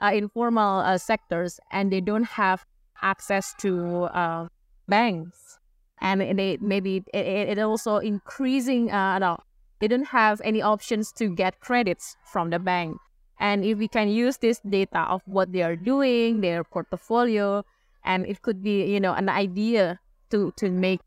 uh, 0.00 0.12
informal 0.14 0.80
uh, 0.80 0.98
sectors, 0.98 1.60
and 1.70 1.92
they 1.92 2.00
don't 2.00 2.24
have 2.24 2.64
access 3.00 3.54
to 3.58 4.04
uh, 4.04 4.48
banks, 4.88 5.58
and 6.00 6.20
they 6.38 6.58
maybe 6.60 7.04
it, 7.14 7.56
it 7.56 7.58
also 7.58 7.96
increasing. 7.96 8.90
Uh, 8.90 9.18
no, 9.18 9.38
they 9.80 9.88
don't 9.88 10.08
have 10.08 10.40
any 10.44 10.62
options 10.62 11.12
to 11.12 11.28
get 11.28 11.60
credits 11.60 12.16
from 12.24 12.50
the 12.50 12.58
bank. 12.58 12.96
And 13.40 13.64
if 13.64 13.78
we 13.78 13.88
can 13.88 14.08
use 14.08 14.36
this 14.36 14.60
data 14.60 15.00
of 15.00 15.22
what 15.26 15.52
they 15.52 15.62
are 15.62 15.74
doing, 15.74 16.40
their 16.40 16.62
portfolio, 16.62 17.64
and 18.04 18.26
it 18.26 18.42
could 18.42 18.62
be 18.62 18.84
you 18.84 19.00
know 19.00 19.14
an 19.14 19.28
idea 19.28 19.98
to 20.30 20.52
to 20.56 20.70
make 20.70 21.00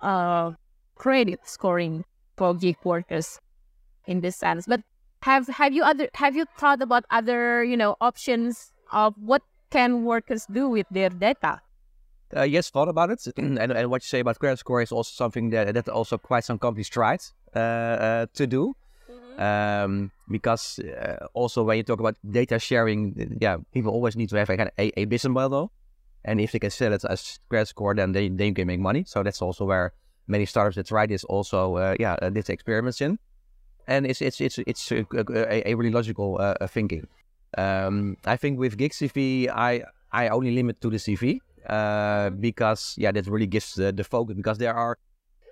uh, 0.00 0.52
credit 0.94 1.40
scoring 1.44 2.04
for 2.36 2.54
gig 2.54 2.76
workers 2.84 3.40
in 4.06 4.20
this 4.20 4.36
sense. 4.36 4.66
But 4.66 4.80
have 5.22 5.48
have 5.48 5.72
you 5.72 5.82
other 5.82 6.08
have 6.14 6.36
you 6.36 6.46
thought 6.58 6.82
about 6.82 7.04
other 7.10 7.64
you 7.64 7.76
know 7.76 7.96
options 8.00 8.72
of 8.92 9.14
what 9.18 9.42
can 9.70 10.04
workers 10.04 10.46
do 10.46 10.68
with 10.68 10.86
their 10.90 11.10
data? 11.10 11.60
Uh, 12.36 12.42
yes, 12.42 12.70
thought 12.70 12.88
about 12.88 13.10
it, 13.10 13.26
and, 13.36 13.58
and 13.58 13.90
what 13.90 14.02
you 14.02 14.06
say 14.06 14.20
about 14.20 14.38
credit 14.38 14.58
score 14.58 14.82
is 14.82 14.92
also 14.92 15.12
something 15.14 15.50
that 15.50 15.74
that 15.74 15.88
also 15.88 16.18
quite 16.18 16.44
some 16.44 16.58
companies 16.58 16.88
tried 16.88 17.20
uh, 17.54 17.58
uh, 17.58 18.26
to 18.34 18.46
do. 18.46 18.74
Um, 19.38 20.12
because 20.30 20.78
uh, 20.78 21.26
also 21.34 21.64
when 21.64 21.76
you 21.76 21.82
talk 21.82 21.98
about 21.98 22.16
data 22.30 22.58
sharing, 22.58 23.36
yeah, 23.40 23.56
people 23.72 23.92
always 23.92 24.14
need 24.14 24.28
to 24.28 24.36
have 24.36 24.48
a 24.48 24.56
kind 24.56 24.68
of 24.68 24.74
a, 24.78 25.00
a 25.00 25.04
business 25.06 25.32
model, 25.32 25.72
And 26.24 26.40
if 26.40 26.52
they 26.52 26.58
can 26.58 26.70
sell 26.70 26.92
it 26.92 27.04
as 27.04 27.38
credit 27.48 27.68
score, 27.68 27.94
then 27.94 28.12
they, 28.12 28.28
they 28.28 28.52
can 28.52 28.66
make 28.66 28.80
money. 28.80 29.04
So 29.06 29.22
that's 29.22 29.42
also 29.42 29.64
where 29.64 29.92
many 30.26 30.46
startups 30.46 30.76
that 30.76 30.86
try 30.86 31.06
this 31.06 31.24
also, 31.24 31.76
uh, 31.76 31.96
yeah, 32.00 32.16
uh, 32.22 32.30
did 32.30 32.48
experiments 32.48 33.00
in. 33.00 33.18
And 33.86 34.06
it's 34.06 34.22
it's 34.22 34.40
it's 34.40 34.58
it's 34.58 34.92
a, 34.92 35.06
a, 35.14 35.70
a 35.70 35.74
really 35.74 35.90
logical 35.90 36.38
uh, 36.40 36.66
thinking. 36.66 37.06
Um, 37.58 38.16
I 38.24 38.36
think 38.36 38.58
with 38.58 38.76
Gig 38.76 38.92
CV, 38.92 39.48
I 39.48 39.84
I 40.12 40.28
only 40.28 40.52
limit 40.54 40.80
to 40.80 40.90
the 40.90 40.96
CV 40.96 41.40
uh, 41.68 42.30
because 42.30 42.94
yeah, 42.98 43.12
that 43.12 43.26
really 43.26 43.46
gives 43.46 43.74
the, 43.74 43.92
the 43.92 44.04
focus 44.04 44.36
because 44.36 44.58
there 44.58 44.74
are 44.74 44.96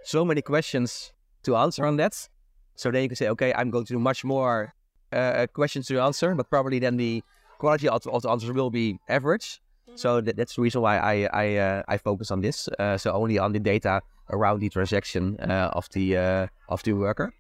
so 0.05 0.25
many 0.25 0.43
questions 0.43 1.13
to 1.45 1.57
answer 1.57 1.87
on 1.87 1.97
that. 1.97 2.29
So 2.77 2.91
then 2.91 3.03
you 3.03 3.09
can 3.09 3.17
say, 3.17 3.29
okay, 3.29 3.53
I'm 3.55 3.71
going 3.71 3.85
to 3.85 3.93
do 3.95 3.99
much 3.99 4.25
more 4.25 4.73
uh, 5.13 5.47
questions 5.53 5.87
to 5.89 6.01
answer, 6.01 6.35
but 6.35 6.49
probably 6.49 6.79
then 6.79 6.97
the 6.97 7.23
quality 7.59 7.89
of, 7.89 8.07
of 8.07 8.23
the 8.23 8.31
answers 8.31 8.51
will 8.53 8.71
be 8.71 8.99
average. 9.09 9.61
So 9.95 10.21
that, 10.21 10.37
that's 10.37 10.57
the 10.57 10.63
reason 10.63 10.81
why 10.81 10.99
I 10.99 11.29
I, 11.33 11.57
uh, 11.57 11.83
I 11.89 11.99
focus 11.99 12.31
on 12.31 12.41
this. 12.41 12.69
Uh, 12.79 12.97
so 12.97 13.13
only 13.13 13.39
on 13.39 13.53
the 13.53 13.61
data 13.61 14.01
around 14.31 14.61
the 14.61 14.69
transaction 14.69 15.37
uh, 15.41 15.71
of 15.75 15.89
the 15.91 16.17
uh, 16.17 16.47
of 16.69 16.83
the 16.83 16.95
worker. 16.95 17.33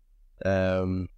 Um, 0.45 1.09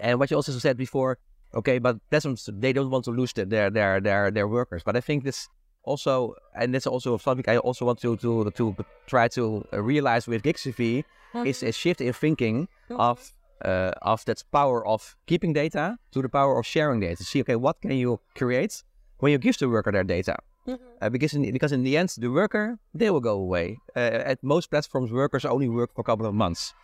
and 0.00 0.18
what 0.18 0.30
you 0.30 0.36
also 0.36 0.52
said 0.52 0.76
before, 0.76 1.18
okay, 1.54 1.78
but 1.78 1.98
platforms 2.10 2.48
they 2.52 2.72
don't 2.72 2.90
want 2.90 3.04
to 3.04 3.10
lose 3.10 3.32
their 3.32 3.70
their 3.70 4.00
their 4.00 4.30
their 4.30 4.48
workers. 4.48 4.82
But 4.84 4.96
I 4.96 5.00
think 5.00 5.24
this 5.24 5.48
also, 5.84 6.34
and 6.54 6.74
that's 6.74 6.86
also 6.86 7.18
something 7.18 7.44
I 7.48 7.58
also 7.58 7.84
want 7.84 8.00
to 8.00 8.16
to 8.16 8.50
to 8.50 8.76
try 9.06 9.28
to 9.28 9.64
realize 9.72 10.26
with 10.26 10.42
GigCV 10.42 11.04
mm-hmm. 11.34 11.46
is 11.46 11.62
a 11.62 11.72
shift 11.72 12.00
in 12.00 12.12
thinking 12.12 12.68
of 12.90 13.32
uh, 13.64 13.92
of 14.02 14.24
that 14.24 14.42
power 14.52 14.86
of 14.86 15.16
keeping 15.26 15.52
data 15.52 15.96
to 16.12 16.22
the 16.22 16.28
power 16.28 16.58
of 16.58 16.66
sharing 16.66 17.00
data. 17.00 17.22
See, 17.24 17.40
okay, 17.40 17.56
what 17.56 17.80
can 17.80 17.92
you 17.92 18.20
create 18.34 18.82
when 19.18 19.32
you 19.32 19.38
give 19.38 19.58
the 19.58 19.68
worker 19.68 19.92
their 19.92 20.04
data? 20.04 20.36
Mm-hmm. 20.66 20.84
Uh, 21.00 21.10
because 21.10 21.34
in, 21.34 21.52
because 21.52 21.72
in 21.72 21.84
the 21.84 21.96
end, 21.96 22.14
the 22.16 22.30
worker 22.30 22.78
they 22.94 23.10
will 23.10 23.20
go 23.20 23.36
away. 23.36 23.78
Uh, 23.94 24.32
at 24.32 24.42
most 24.42 24.70
platforms, 24.70 25.12
workers 25.12 25.44
only 25.44 25.68
work 25.68 25.94
for 25.94 26.00
a 26.00 26.04
couple 26.04 26.26
of 26.26 26.34
months. 26.34 26.74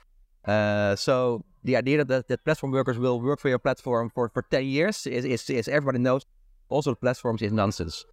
Uh, 0.44 0.96
so 0.96 1.44
the 1.64 1.76
idea 1.76 2.04
that, 2.04 2.28
that 2.28 2.44
platform 2.44 2.72
workers 2.72 2.98
will 2.98 3.20
work 3.20 3.40
for 3.40 3.48
your 3.48 3.58
platform 3.58 4.10
for, 4.14 4.30
for 4.30 4.42
10 4.42 4.64
years 4.64 5.06
is, 5.06 5.24
is, 5.24 5.50
is 5.50 5.68
everybody 5.68 5.98
knows 5.98 6.24
also 6.68 6.90
the 6.90 6.96
platforms 6.96 7.42
is 7.42 7.52
nonsense. 7.52 8.04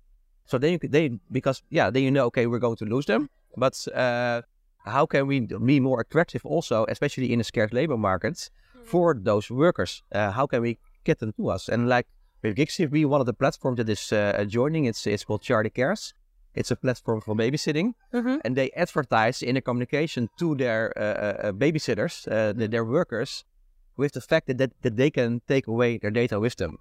So 0.45 0.57
then 0.57 0.73
you 0.73 0.79
they 0.89 1.19
because 1.31 1.61
yeah 1.69 1.89
then 1.89 2.03
you 2.03 2.11
know 2.11 2.25
okay 2.27 2.47
we're 2.47 2.59
going 2.59 2.77
to 2.77 2.85
lose 2.85 3.05
them, 3.05 3.29
but 3.57 3.85
uh, 3.93 4.41
how 4.85 5.05
can 5.05 5.27
we 5.27 5.41
be 5.41 5.79
more 5.79 5.99
attractive 5.99 6.45
also, 6.45 6.85
especially 6.87 7.33
in 7.33 7.41
a 7.41 7.43
scarce 7.43 7.73
labor 7.73 7.97
market, 7.97 8.35
mm-hmm. 8.35 8.85
for 8.85 9.13
those 9.13 9.49
workers? 9.49 10.03
Uh, 10.11 10.31
how 10.31 10.47
can 10.47 10.61
we 10.61 10.77
get 11.03 11.19
them 11.19 11.33
to 11.33 11.49
us? 11.49 11.67
And 11.67 11.89
like 11.89 12.07
with 12.41 12.55
GigCV, 12.55 13.05
one 13.05 13.19
of 13.19 13.25
the 13.25 13.33
platforms 13.33 13.77
that 13.77 13.89
is 13.89 14.13
uh, 14.13 14.45
joining, 14.47 14.85
it's 14.85 15.05
it's 15.05 15.25
called 15.25 15.41
Charlie 15.41 15.69
Cares. 15.69 16.13
It's 16.57 16.71
a 16.71 16.75
platform 16.75 17.21
for 17.21 17.35
babysitting, 17.35 17.93
mm-hmm. 18.13 18.37
and 18.43 18.55
they 18.55 18.71
advertise 18.71 19.41
in 19.41 19.57
a 19.57 19.61
communication 19.61 20.29
to 20.39 20.55
their 20.55 20.93
uh, 20.97 21.01
uh, 21.01 21.47
uh 21.47 21.51
babysitters, 21.51 22.27
mm-hmm. 22.27 22.65
their 22.73 22.85
workers, 22.85 23.45
with 23.95 24.13
the 24.13 24.21
fact 24.21 24.47
that, 24.47 24.57
that, 24.57 24.71
that 24.81 24.95
they 24.95 25.09
can 25.09 25.41
take 25.47 25.67
away 25.67 25.97
their 25.97 26.11
data 26.11 26.39
with 26.39 26.55
them. 26.57 26.77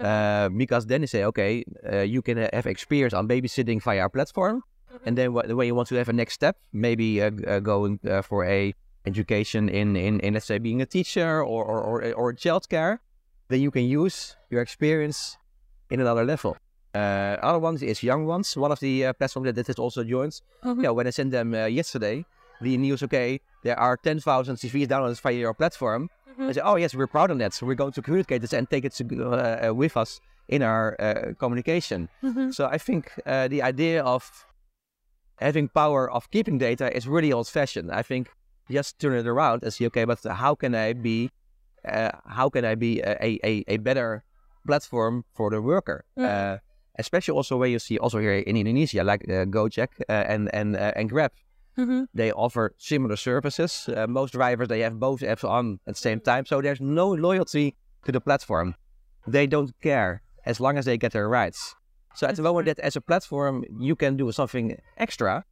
Mm-hmm. 0.00 0.56
because 0.56 0.86
then 0.86 1.02
they 1.02 1.06
say, 1.06 1.24
okay, 1.24 1.62
you 2.06 2.22
can 2.22 2.38
have 2.38 2.64
experience 2.64 3.12
on 3.12 3.28
babysitting 3.28 3.82
via 3.82 4.00
our 4.00 4.08
platform, 4.08 4.64
Mm-hmm. 4.92 5.08
And 5.08 5.18
then 5.18 5.32
when 5.32 5.66
you 5.66 5.74
want 5.74 5.88
to 5.88 5.94
have 5.96 6.08
a 6.08 6.12
next 6.12 6.34
step, 6.34 6.56
maybe 6.72 7.22
uh, 7.22 7.30
uh, 7.46 7.60
going 7.60 8.00
uh, 8.08 8.22
for 8.22 8.44
a 8.44 8.74
education 9.06 9.68
in, 9.68 9.96
in, 9.96 10.20
in, 10.20 10.34
let's 10.34 10.46
say, 10.46 10.58
being 10.58 10.82
a 10.82 10.86
teacher 10.86 11.42
or, 11.42 11.64
or, 11.64 11.80
or, 11.80 12.12
or 12.12 12.34
childcare, 12.34 12.98
then 13.48 13.60
you 13.60 13.70
can 13.70 13.84
use 13.84 14.36
your 14.50 14.62
experience 14.62 15.36
in 15.90 16.00
another 16.00 16.24
level. 16.24 16.56
Uh, 16.94 17.36
other 17.42 17.58
ones 17.58 17.82
is 17.82 18.02
young 18.02 18.26
ones. 18.26 18.56
One 18.56 18.72
of 18.72 18.80
the 18.80 19.06
uh, 19.06 19.12
platforms 19.12 19.54
that, 19.54 19.66
has 19.66 19.78
also 19.78 20.04
joined. 20.04 20.40
Mm-hmm. 20.64 20.84
Yeah, 20.84 20.90
when 20.90 21.06
I 21.06 21.10
sent 21.10 21.30
them 21.30 21.54
uh, 21.54 21.66
yesterday, 21.66 22.24
the 22.60 22.76
news, 22.76 23.02
okay, 23.04 23.40
there 23.62 23.78
are 23.78 23.96
10,000 23.96 24.56
CVs 24.56 24.88
downloaded 24.88 25.20
via 25.20 25.32
your 25.32 25.54
platform. 25.54 26.10
Mm-hmm. 26.32 26.48
I 26.48 26.52
say, 26.52 26.60
oh 26.62 26.76
yes, 26.76 26.94
we're 26.94 27.06
proud 27.06 27.30
of 27.30 27.38
that. 27.38 27.54
So 27.54 27.66
we're 27.66 27.74
going 27.74 27.92
to 27.92 28.02
communicate 28.02 28.40
this 28.40 28.52
and 28.52 28.68
take 28.68 28.84
it 28.84 28.92
to, 28.94 29.72
with 29.72 29.96
us 29.96 30.20
in 30.48 30.62
our 30.62 31.34
communication. 31.38 32.08
Mm-hmm. 32.22 32.50
So 32.50 32.66
I 32.66 32.78
think 32.78 33.12
the 33.24 33.62
idea 33.62 34.02
of 34.02 34.46
having 35.40 35.68
power 35.68 36.10
of 36.10 36.30
keeping 36.30 36.58
data 36.58 36.94
is 36.94 37.08
really 37.08 37.32
old 37.32 37.48
fashioned. 37.48 37.90
I 37.90 38.02
think 38.02 38.30
just 38.70 38.98
turn 38.98 39.14
it 39.14 39.26
around 39.26 39.62
and 39.62 39.72
see, 39.72 39.86
okay, 39.86 40.04
but 40.04 40.22
how 40.24 40.54
can 40.54 40.74
I 40.74 40.92
be, 40.92 41.30
uh, 41.86 42.10
how 42.26 42.48
can 42.48 42.64
I 42.64 42.74
be 42.74 43.00
a, 43.00 43.38
a, 43.44 43.64
a 43.66 43.76
better 43.78 44.22
platform 44.66 45.24
for 45.34 45.50
the 45.50 45.60
worker? 45.60 46.04
Uh, 46.16 46.58
especially 46.98 47.34
also 47.34 47.56
where 47.56 47.68
you 47.68 47.78
see 47.78 47.98
also 47.98 48.18
here 48.18 48.34
in 48.34 48.56
Indonesia, 48.56 49.04
like 49.04 49.24
uh, 49.28 49.44
Gojek 49.44 49.88
uh, 50.08 50.12
and 50.12 50.50
and 50.54 50.76
uh, 50.76 50.92
and 50.96 51.10
Grab. 51.10 51.32
Mm-hmm. 51.78 52.04
They 52.14 52.32
offer 52.32 52.74
similar 52.78 53.16
services. 53.16 53.88
Uh, 53.88 54.06
most 54.06 54.32
drivers 54.32 54.68
they 54.68 54.80
have 54.80 54.98
both 54.98 55.20
apps 55.20 55.48
on 55.48 55.78
at 55.86 55.94
the 55.94 56.00
same 56.00 56.20
time, 56.20 56.46
so 56.46 56.60
there's 56.60 56.80
no 56.80 57.08
loyalty 57.08 57.76
to 58.04 58.12
the 58.12 58.20
platform. 58.20 58.74
They 59.26 59.46
don't 59.46 59.72
care 59.80 60.22
as 60.44 60.60
long 60.60 60.78
as 60.78 60.84
they 60.84 60.98
get 60.98 61.12
their 61.12 61.28
rights. 61.28 61.74
So 62.14 62.26
at 62.26 62.36
the 62.36 62.42
moment 62.42 62.66
that 62.66 62.78
as 62.80 62.96
a 62.96 63.00
platform 63.00 63.64
you 63.78 63.94
can 63.94 64.16
do 64.16 64.32
something 64.32 64.76
extra, 64.96 65.44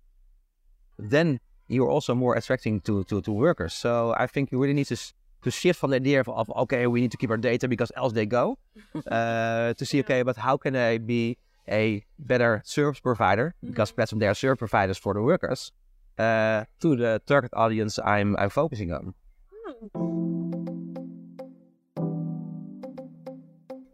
then 0.99 1.40
you're 1.68 1.88
also 1.88 2.14
more 2.14 2.35
attracting 2.35 2.80
to, 2.80 3.04
to, 3.04 3.21
to 3.21 3.30
workers. 3.30 3.75
So 3.75 4.14
I 4.16 4.26
think 4.26 4.50
you 4.50 4.59
really 4.59 4.75
need 4.75 4.87
to 4.87 4.97
to 5.42 5.50
shift 5.50 5.78
from 5.78 5.90
the 5.90 5.97
idea 5.97 6.21
of, 6.21 6.28
of 6.28 6.50
okay, 6.50 6.87
we 6.87 7.00
need 7.00 7.11
to 7.12 7.16
keep 7.16 7.30
our 7.30 7.37
data 7.37 7.68
because 7.68 7.92
else 7.97 8.12
they 8.12 8.26
go, 8.26 8.59
uh, 9.11 9.75
to 9.75 9.85
see 9.85 10.00
okay, 10.00 10.23
but 10.23 10.37
how 10.37 10.57
can 10.57 10.76
I 10.76 10.99
be 10.99 11.38
a 11.68 12.04
better 12.18 12.62
service 12.64 13.00
provider 13.00 13.54
mm-hmm. 13.57 13.71
because 13.71 13.92
platform 13.92 14.21
they 14.21 14.26
are 14.26 14.35
service 14.35 14.59
providers 14.59 14.99
for 14.99 15.14
the 15.14 15.23
workers 15.23 15.73
uh, 16.18 16.64
to 16.80 16.97
the 16.97 17.23
target 17.26 17.52
audience 17.54 17.99
I'm 18.04 18.37
I'm 18.37 18.50
focusing 18.50 18.92
on. 18.92 19.14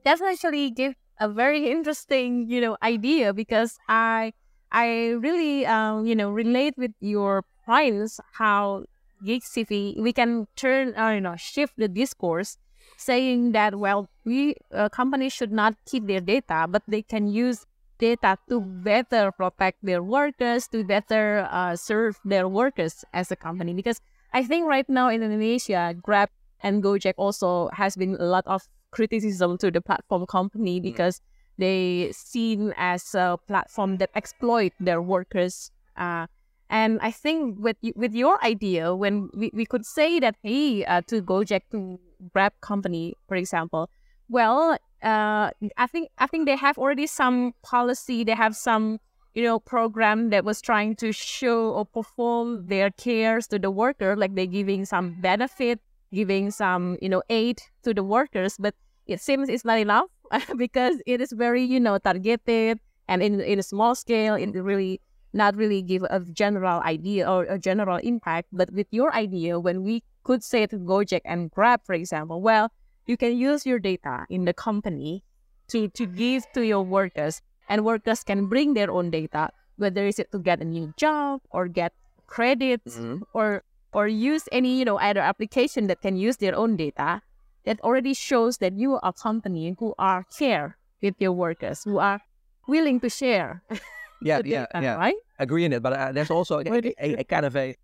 That's 0.04 0.20
actually 0.20 0.70
give 0.70 0.94
a 1.18 1.28
very 1.28 1.70
interesting, 1.70 2.48
you 2.48 2.60
know, 2.60 2.76
idea 2.82 3.32
because 3.32 3.78
I 3.88 4.32
I 4.72 5.16
really 5.20 5.66
um, 5.66 6.06
you 6.06 6.14
know 6.14 6.30
relate 6.30 6.74
with 6.76 6.92
your 7.00 7.44
points 7.64 8.20
how 8.32 8.84
GigCV 9.24 9.98
we 10.00 10.12
can 10.12 10.46
turn 10.56 10.94
uh, 10.96 11.10
you 11.10 11.20
know 11.20 11.36
shift 11.36 11.74
the 11.76 11.88
discourse 11.88 12.58
saying 12.96 13.52
that 13.52 13.74
well 13.74 14.08
we 14.24 14.54
uh, 14.72 14.88
companies 14.88 15.32
should 15.32 15.52
not 15.52 15.74
keep 15.86 16.06
their 16.06 16.20
data 16.20 16.66
but 16.68 16.82
they 16.86 17.02
can 17.02 17.26
use 17.26 17.66
data 17.98 18.36
to 18.48 18.60
better 18.60 19.32
protect 19.32 19.78
their 19.82 20.02
workers 20.02 20.68
to 20.68 20.84
better 20.84 21.48
uh, 21.50 21.74
serve 21.76 22.18
their 22.24 22.48
workers 22.48 23.04
as 23.12 23.30
a 23.30 23.36
company 23.36 23.72
because 23.72 24.00
I 24.32 24.42
think 24.42 24.66
right 24.66 24.88
now 24.88 25.08
in 25.08 25.22
Indonesia 25.22 25.94
Grab 26.02 26.28
and 26.62 26.82
Gojek 26.82 27.14
also 27.16 27.70
has 27.72 27.94
been 27.94 28.16
a 28.18 28.24
lot 28.24 28.44
of 28.46 28.66
criticism 28.90 29.58
to 29.58 29.70
the 29.70 29.80
platform 29.80 30.26
company 30.26 30.80
mm. 30.80 30.82
because 30.82 31.18
mm. 31.18 31.22
they 31.58 32.12
seen 32.12 32.74
as 32.76 33.14
a 33.14 33.38
platform 33.46 33.98
that 33.98 34.10
exploit 34.14 34.72
their 34.80 35.00
workers. 35.00 35.70
Uh, 35.96 36.26
and 36.70 36.98
I 37.02 37.10
think 37.10 37.58
with 37.58 37.76
with 37.94 38.14
your 38.14 38.42
idea, 38.44 38.94
when 38.94 39.30
we, 39.34 39.50
we 39.54 39.66
could 39.66 39.84
say 39.84 40.20
that 40.20 40.36
hey 40.42 40.84
uh, 40.84 41.02
to 41.08 41.22
Gojek 41.22 41.62
to 41.72 41.98
Grab 42.32 42.52
company, 42.60 43.14
for 43.28 43.36
example, 43.36 43.90
well, 44.28 44.78
uh, 45.02 45.50
I 45.76 45.86
think 45.86 46.10
I 46.18 46.26
think 46.26 46.46
they 46.46 46.56
have 46.56 46.78
already 46.78 47.06
some 47.06 47.52
policy. 47.62 48.24
They 48.24 48.34
have 48.34 48.56
some 48.56 48.98
you 49.34 49.42
know 49.42 49.60
program 49.60 50.30
that 50.30 50.44
was 50.44 50.62
trying 50.62 50.96
to 50.96 51.12
show 51.12 51.70
or 51.70 51.84
perform 51.84 52.66
their 52.66 52.90
cares 52.90 53.46
to 53.48 53.58
the 53.58 53.70
worker, 53.70 54.16
like 54.16 54.34
they're 54.34 54.46
giving 54.46 54.84
some 54.84 55.20
benefit, 55.20 55.80
giving 56.12 56.50
some 56.50 56.96
you 57.02 57.08
know 57.08 57.22
aid 57.28 57.60
to 57.82 57.92
the 57.92 58.02
workers. 58.02 58.56
But 58.58 58.74
it 59.06 59.20
seems 59.20 59.48
it's 59.48 59.64
not 59.64 59.78
enough 59.78 60.08
because 60.56 60.96
it 61.06 61.20
is 61.20 61.32
very 61.32 61.62
you 61.62 61.78
know 61.80 61.98
targeted 61.98 62.80
and 63.08 63.22
in 63.22 63.40
in 63.40 63.58
a 63.58 63.62
small 63.62 63.94
scale 63.94 64.34
it 64.34 64.50
really 64.54 65.00
not 65.34 65.56
really 65.56 65.82
give 65.82 66.02
a 66.04 66.20
general 66.32 66.80
idea 66.82 67.28
or 67.28 67.44
a 67.44 67.58
general 67.58 67.96
impact 67.98 68.48
but 68.52 68.72
with 68.72 68.86
your 68.90 69.12
idea 69.14 69.58
when 69.58 69.82
we 69.82 70.02
could 70.22 70.42
say 70.42 70.66
to 70.66 70.76
gojek 70.76 71.20
and 71.24 71.50
grab 71.50 71.80
for 71.84 71.94
example 71.94 72.40
well 72.40 72.70
you 73.06 73.16
can 73.16 73.36
use 73.36 73.66
your 73.66 73.78
data 73.78 74.24
in 74.30 74.44
the 74.44 74.54
company 74.54 75.22
to 75.68 75.88
to 75.88 76.06
give 76.06 76.44
to 76.54 76.64
your 76.64 76.82
workers 76.82 77.42
and 77.68 77.84
workers 77.84 78.22
can 78.22 78.46
bring 78.46 78.74
their 78.74 78.90
own 78.90 79.10
data 79.10 79.50
whether 79.76 80.06
is 80.06 80.18
it 80.18 80.30
to 80.30 80.38
get 80.38 80.60
a 80.60 80.64
new 80.64 80.92
job 80.96 81.40
or 81.50 81.68
get 81.68 81.92
credits 82.26 82.96
mm-hmm. 82.96 83.22
or 83.34 83.62
or 83.92 84.08
use 84.08 84.48
any 84.52 84.78
you 84.78 84.84
know 84.84 84.98
other 84.98 85.20
application 85.20 85.86
that 85.86 86.00
can 86.00 86.16
use 86.16 86.38
their 86.38 86.54
own 86.54 86.76
data 86.76 87.20
that 87.64 87.80
already 87.80 88.14
shows 88.14 88.58
that 88.58 88.76
you 88.76 88.94
are 88.94 89.00
a 89.02 89.12
company 89.12 89.74
who 89.78 89.94
are 89.98 90.24
care 90.36 90.76
with 91.02 91.14
your 91.18 91.32
workers, 91.32 91.84
who 91.84 91.98
are 91.98 92.20
willing 92.66 93.00
to 93.00 93.08
share. 93.10 93.62
Yeah, 94.22 94.40
yeah, 94.44 94.66
data, 94.72 94.82
yeah. 94.82 94.94
Right? 94.96 95.14
Agree 95.38 95.64
in 95.64 95.72
it, 95.72 95.82
but 95.82 95.92
uh, 95.92 96.12
there's 96.12 96.30
also 96.30 96.60
a, 96.60 96.64
a, 96.64 97.20
a, 97.20 97.24
kind 97.24 97.44
of 97.44 97.56
a, 97.56 97.74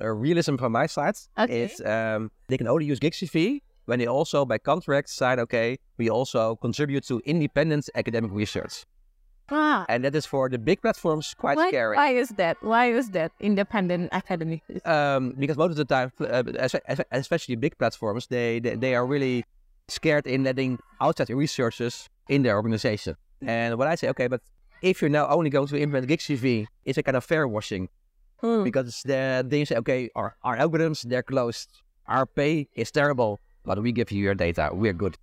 a, 0.00 0.12
realism 0.12 0.56
from 0.56 0.72
my 0.72 0.86
side. 0.86 1.16
Okay. 1.38 1.62
Is 1.62 1.80
um, 1.84 2.30
they 2.48 2.56
can 2.56 2.68
only 2.68 2.86
use 2.86 3.00
GigCV 3.00 3.60
when 3.86 3.98
they 3.98 4.06
also, 4.06 4.44
by 4.44 4.58
contract, 4.58 5.10
sign, 5.10 5.38
okay, 5.40 5.78
we 5.98 6.08
also 6.08 6.56
contribute 6.56 7.04
to 7.06 7.20
independent 7.24 7.90
academic 7.94 8.30
research. 8.32 8.86
Ah, 9.50 9.84
and 9.90 10.04
that 10.04 10.14
is 10.14 10.24
for 10.24 10.48
the 10.48 10.58
big 10.58 10.80
platforms 10.80 11.34
quite 11.34 11.58
why, 11.58 11.68
scary. 11.68 11.96
why 11.96 12.12
is 12.12 12.30
that? 12.30 12.56
Why 12.62 12.86
is 12.86 13.10
that 13.10 13.32
independent 13.40 14.08
academic? 14.12 14.62
um, 14.86 15.34
because 15.38 15.58
most 15.58 15.72
of 15.72 15.76
the 15.76 15.84
time, 15.84 16.10
uh, 16.20 16.42
es- 16.58 16.74
es- 16.86 17.04
especially 17.12 17.56
big 17.56 17.76
platforms, 17.76 18.26
they, 18.28 18.58
they 18.58 18.74
they 18.74 18.94
are 18.94 19.04
really 19.04 19.44
scared 19.88 20.26
in 20.26 20.44
letting 20.44 20.78
outside 20.98 21.28
researchers 21.28 22.08
in 22.30 22.42
their 22.42 22.56
organization. 22.56 23.16
And 23.46 23.76
when 23.76 23.86
I 23.86 23.96
say, 23.96 24.08
okay, 24.08 24.28
but 24.28 24.40
if 24.90 25.00
you're 25.00 25.14
now 25.20 25.26
only 25.36 25.50
going 25.50 25.68
to 25.72 25.76
implement 25.84 26.06
GigCV, 26.12 26.66
it's 26.84 26.98
a 26.98 27.02
kind 27.02 27.16
of 27.16 27.24
fair 27.24 27.44
washing 27.48 27.88
Hmm. 28.40 28.62
because 28.68 29.02
the, 29.10 29.42
then 29.48 29.60
you 29.60 29.66
say, 29.70 29.76
okay, 29.76 30.10
our, 30.14 30.36
our 30.42 30.56
algorithms 30.64 31.02
they're 31.10 31.22
closed, 31.22 31.68
our 32.06 32.26
pay 32.26 32.68
is 32.74 32.90
terrible, 32.90 33.40
but 33.64 33.80
we 33.82 33.90
give 33.92 34.10
you 34.12 34.20
your 34.26 34.34
data, 34.34 34.64
we're 34.72 34.92
good. 35.04 35.16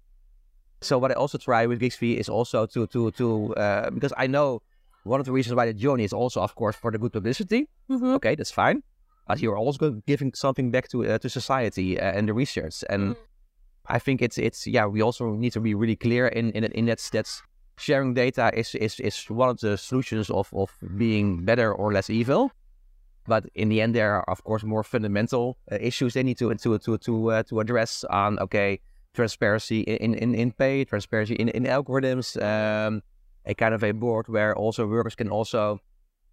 So 0.82 0.98
what 0.98 1.12
I 1.12 1.16
also 1.24 1.38
try 1.38 1.68
with 1.68 1.80
GigCV 1.84 2.18
is 2.18 2.28
also 2.30 2.66
to 2.74 2.88
to 2.88 3.12
to 3.20 3.28
uh, 3.56 3.90
because 3.92 4.14
I 4.18 4.26
know 4.36 4.48
one 5.04 5.20
of 5.22 5.26
the 5.28 5.32
reasons 5.38 5.54
why 5.58 5.66
they 5.68 5.74
join 5.88 6.00
is 6.00 6.14
also 6.14 6.40
of 6.42 6.56
course 6.56 6.76
for 6.82 6.90
the 6.94 6.98
good 6.98 7.14
publicity. 7.14 7.62
Mhm. 7.90 8.16
Okay, 8.18 8.34
that's 8.36 8.50
fine. 8.64 8.82
But 9.28 9.40
you're 9.42 9.60
also 9.66 10.02
giving 10.08 10.34
something 10.34 10.72
back 10.72 10.86
to 10.90 10.98
uh, 11.06 11.18
to 11.24 11.30
society 11.30 12.00
uh, 12.00 12.18
and 12.18 12.28
the 12.28 12.34
research. 12.34 12.84
And 12.90 13.16
I 13.96 14.00
think 14.00 14.22
it's 14.26 14.38
it's 14.48 14.66
yeah, 14.66 14.86
we 14.96 15.02
also 15.08 15.24
need 15.44 15.54
to 15.54 15.62
be 15.62 15.74
really 15.82 15.96
clear 15.96 16.26
in 16.28 16.50
in 16.58 16.64
in 16.80 16.86
that 16.90 17.00
that's 17.14 17.44
sharing 17.82 18.14
data 18.14 18.52
is 18.54 18.76
is 18.76 19.00
is 19.00 19.30
one 19.30 19.50
of 19.50 19.60
the 19.60 19.78
solutions 19.78 20.30
of 20.30 20.54
of 20.54 20.72
being 20.98 21.44
better 21.44 21.74
or 21.74 21.92
less 21.92 22.10
evil. 22.10 22.52
But 23.28 23.46
in 23.54 23.70
the 23.70 23.82
end, 23.82 23.96
there 23.96 24.16
are 24.16 24.30
of 24.30 24.44
course 24.44 24.64
more 24.64 24.84
fundamental 24.84 25.58
uh, 25.72 25.78
issues 25.80 26.14
they 26.14 26.24
need 26.24 26.38
to 26.38 26.54
to 26.54 26.78
to 26.78 26.98
to 26.98 27.32
uh, 27.32 27.44
to 27.44 27.60
address 27.60 28.04
on 28.10 28.40
okay 28.40 28.80
transparency 29.14 29.82
in 29.82 30.14
in 30.14 30.36
in 30.36 30.52
pay, 30.52 30.86
transparency 30.86 31.36
in 31.36 31.50
in 31.50 31.64
algorithms, 31.64 32.38
um, 32.42 33.02
a 33.46 33.54
kind 33.54 33.74
of 33.74 33.84
a 33.84 33.92
board 33.92 34.28
where 34.28 34.56
also 34.56 34.88
workers 34.88 35.16
can 35.16 35.30
also 35.30 35.80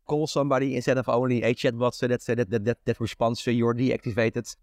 call 0.07 0.27
somebody 0.27 0.75
instead 0.75 0.99
of 0.99 1.09
only 1.09 1.43
a 1.43 1.55
chatbot 1.55 1.95
so 1.95 2.07
that 2.07 2.25
that 2.27 2.51
that 2.51 2.65
that, 2.65 2.79
that 2.85 3.01
responds 3.01 3.43
to 3.43 3.53
you're 3.53 3.75
deactivated. 3.75 4.57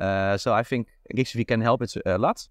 Uh, 0.00 0.36
so 0.36 0.52
I 0.52 0.62
think 0.62 0.88
GigCV 1.14 1.46
can 1.46 1.60
help 1.60 1.82
it 1.82 1.96
a 2.06 2.18
lot. 2.18 2.48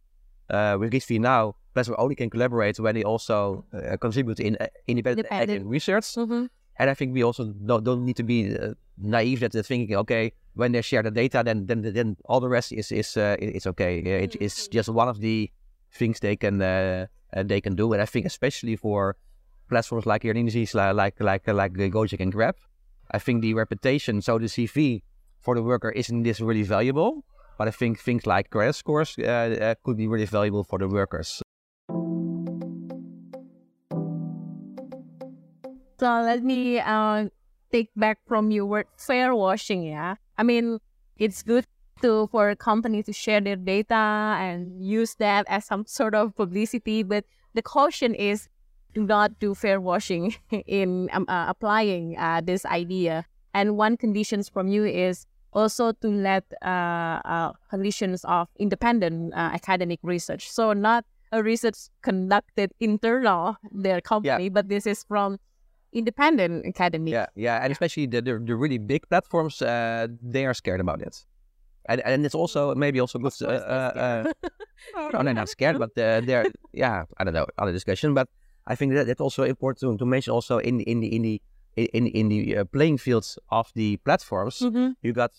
Uh, 0.49 0.77
with 0.79 0.91
GigCV 0.91 1.19
now, 1.19 1.55
Plasma 1.73 1.95
only 1.97 2.15
can 2.15 2.29
collaborate 2.29 2.79
when 2.79 2.95
they 2.95 3.03
also 3.03 3.63
uh, 3.73 3.95
contribute 3.97 4.39
in 4.39 4.57
uh, 4.59 4.67
independent, 4.87 5.27
Independent. 5.27 5.61
in 5.61 5.67
research. 5.67 6.05
Mhm. 6.15 6.49
And 6.79 6.89
I 6.89 6.93
think 6.93 7.13
we 7.13 7.23
also 7.23 7.45
don't, 7.45 7.83
don't 7.83 8.03
need 8.05 8.15
to 8.17 8.23
be 8.23 8.57
uh, 8.57 8.73
naive 8.97 9.39
that 9.41 9.51
they're 9.51 9.63
thinking, 9.63 9.95
okay, 9.97 10.33
when 10.55 10.71
they 10.71 10.81
share 10.81 11.03
the 11.03 11.11
data, 11.11 11.43
then 11.45 11.67
then 11.67 11.81
then 11.93 12.17
all 12.25 12.39
the 12.39 12.49
rest 12.49 12.71
is 12.71 12.91
is 12.91 13.15
uh, 13.17 13.35
it's 13.39 13.67
okay. 13.67 13.99
Uh, 13.99 14.23
It, 14.25 14.35
it's 14.41 14.67
just 14.67 14.89
one 14.89 15.07
of 15.07 15.19
the 15.19 15.51
things 15.93 16.19
they 16.19 16.35
can 16.35 16.61
uh, 16.61 17.05
uh, 17.35 17.43
they 17.43 17.61
can 17.61 17.75
do. 17.75 17.93
And 17.93 18.01
I 18.01 18.05
think 18.05 18.25
especially 18.25 18.75
for 18.75 19.15
platforms 19.69 20.05
like 20.05 20.23
Airbnb, 20.23 20.73
like 20.75 21.19
like 21.19 21.19
like 21.19 21.47
like 21.47 21.73
uh, 21.79 21.89
Gojek 21.89 22.19
and 22.19 22.31
Grab, 22.31 22.55
I 23.11 23.19
think 23.19 23.41
the 23.41 23.53
reputation, 23.53 24.21
so 24.21 24.39
the 24.39 24.47
CV 24.47 25.03
for 25.39 25.55
the 25.55 25.63
worker 25.63 25.91
isn't 25.91 26.23
this 26.23 26.39
really 26.41 26.63
valuable. 26.63 27.23
But 27.57 27.67
I 27.67 27.71
think 27.71 27.99
things 27.99 28.25
like 28.25 28.49
credit 28.49 28.73
scores 28.73 29.15
uh, 29.19 29.23
uh, 29.23 29.75
could 29.83 29.95
be 29.97 30.07
really 30.07 30.25
valuable 30.25 30.63
for 30.63 30.79
the 30.79 30.87
workers. 30.87 31.41
So 36.01 36.09
let 36.25 36.41
me 36.41 36.79
uh, 36.79 37.29
take 37.71 37.91
back 37.95 38.17
from 38.25 38.49
your 38.49 38.65
word 38.65 38.87
fair 38.97 39.35
washing. 39.35 39.83
Yeah, 39.83 40.15
I 40.35 40.41
mean 40.41 40.79
it's 41.21 41.43
good 41.43 41.67
to 42.01 42.25
for 42.31 42.49
a 42.49 42.55
company 42.55 43.03
to 43.03 43.13
share 43.13 43.39
their 43.39 43.55
data 43.55 44.33
and 44.41 44.83
use 44.83 45.13
that 45.21 45.45
as 45.47 45.65
some 45.65 45.85
sort 45.85 46.15
of 46.15 46.35
publicity, 46.35 47.03
but 47.03 47.23
the 47.53 47.61
caution 47.61 48.15
is 48.15 48.49
do 48.95 49.05
not 49.05 49.37
do 49.37 49.53
fair 49.53 49.79
washing 49.79 50.33
in 50.65 51.07
um, 51.13 51.25
uh, 51.29 51.45
applying 51.47 52.17
uh, 52.17 52.41
this 52.43 52.65
idea. 52.65 53.23
And 53.53 53.77
one 53.77 53.95
conditions 53.95 54.49
from 54.49 54.69
you 54.69 54.83
is 54.85 55.27
also 55.53 55.91
to 56.01 56.07
let 56.09 56.45
uh, 56.65 57.21
uh, 57.29 57.51
conditions 57.69 58.25
of 58.25 58.47
independent 58.57 59.35
uh, 59.35 59.53
academic 59.53 59.99
research. 60.01 60.49
So 60.49 60.73
not 60.73 61.05
a 61.31 61.43
research 61.43 61.77
conducted 62.01 62.71
internal 62.79 63.55
their 63.71 64.01
company, 64.01 64.49
but 64.49 64.67
this 64.67 64.87
is 64.87 65.03
from 65.03 65.37
independent 65.93 66.65
academy. 66.65 67.11
Yeah, 67.11 67.27
yeah, 67.35 67.63
and 67.63 67.71
especially 67.71 68.07
the 68.07 68.21
the, 68.21 68.39
the 68.39 68.55
really 68.55 68.77
big 68.77 69.07
platforms, 69.09 69.61
uh, 69.61 70.07
they 70.21 70.45
are 70.45 70.53
scared 70.53 70.79
about 70.81 71.01
it. 71.01 71.25
And 71.85 72.01
and 72.01 72.25
it's 72.25 72.35
also 72.35 72.75
maybe 72.75 72.99
also 72.99 73.19
good. 73.19 73.33
Uh, 73.41 73.45
uh, 73.47 74.31
uh, 74.95 75.09
no, 75.13 75.23
they're 75.23 75.33
not 75.33 75.49
scared, 75.49 75.79
but 75.79 75.89
uh, 75.97 76.21
they're 76.21 76.45
yeah. 76.73 77.05
I 77.17 77.23
don't 77.23 77.33
know 77.33 77.47
other 77.57 77.71
discussion, 77.71 78.13
but 78.13 78.27
I 78.67 78.75
think 78.75 78.93
that 78.93 79.07
that's 79.07 79.21
also 79.21 79.43
important 79.43 79.79
to, 79.81 79.97
to 79.97 80.05
mention. 80.05 80.31
Also 80.31 80.59
in 80.59 80.81
in 80.81 80.99
the 80.99 81.07
in 81.15 81.21
the 81.23 81.41
in 81.75 82.07
in 82.07 82.29
the 82.29 82.57
uh, 82.57 82.63
playing 82.65 82.97
fields 82.99 83.39
of 83.49 83.71
the 83.75 83.97
platforms, 84.05 84.59
Mhm. 84.59 84.93
you 85.01 85.11
got 85.13 85.31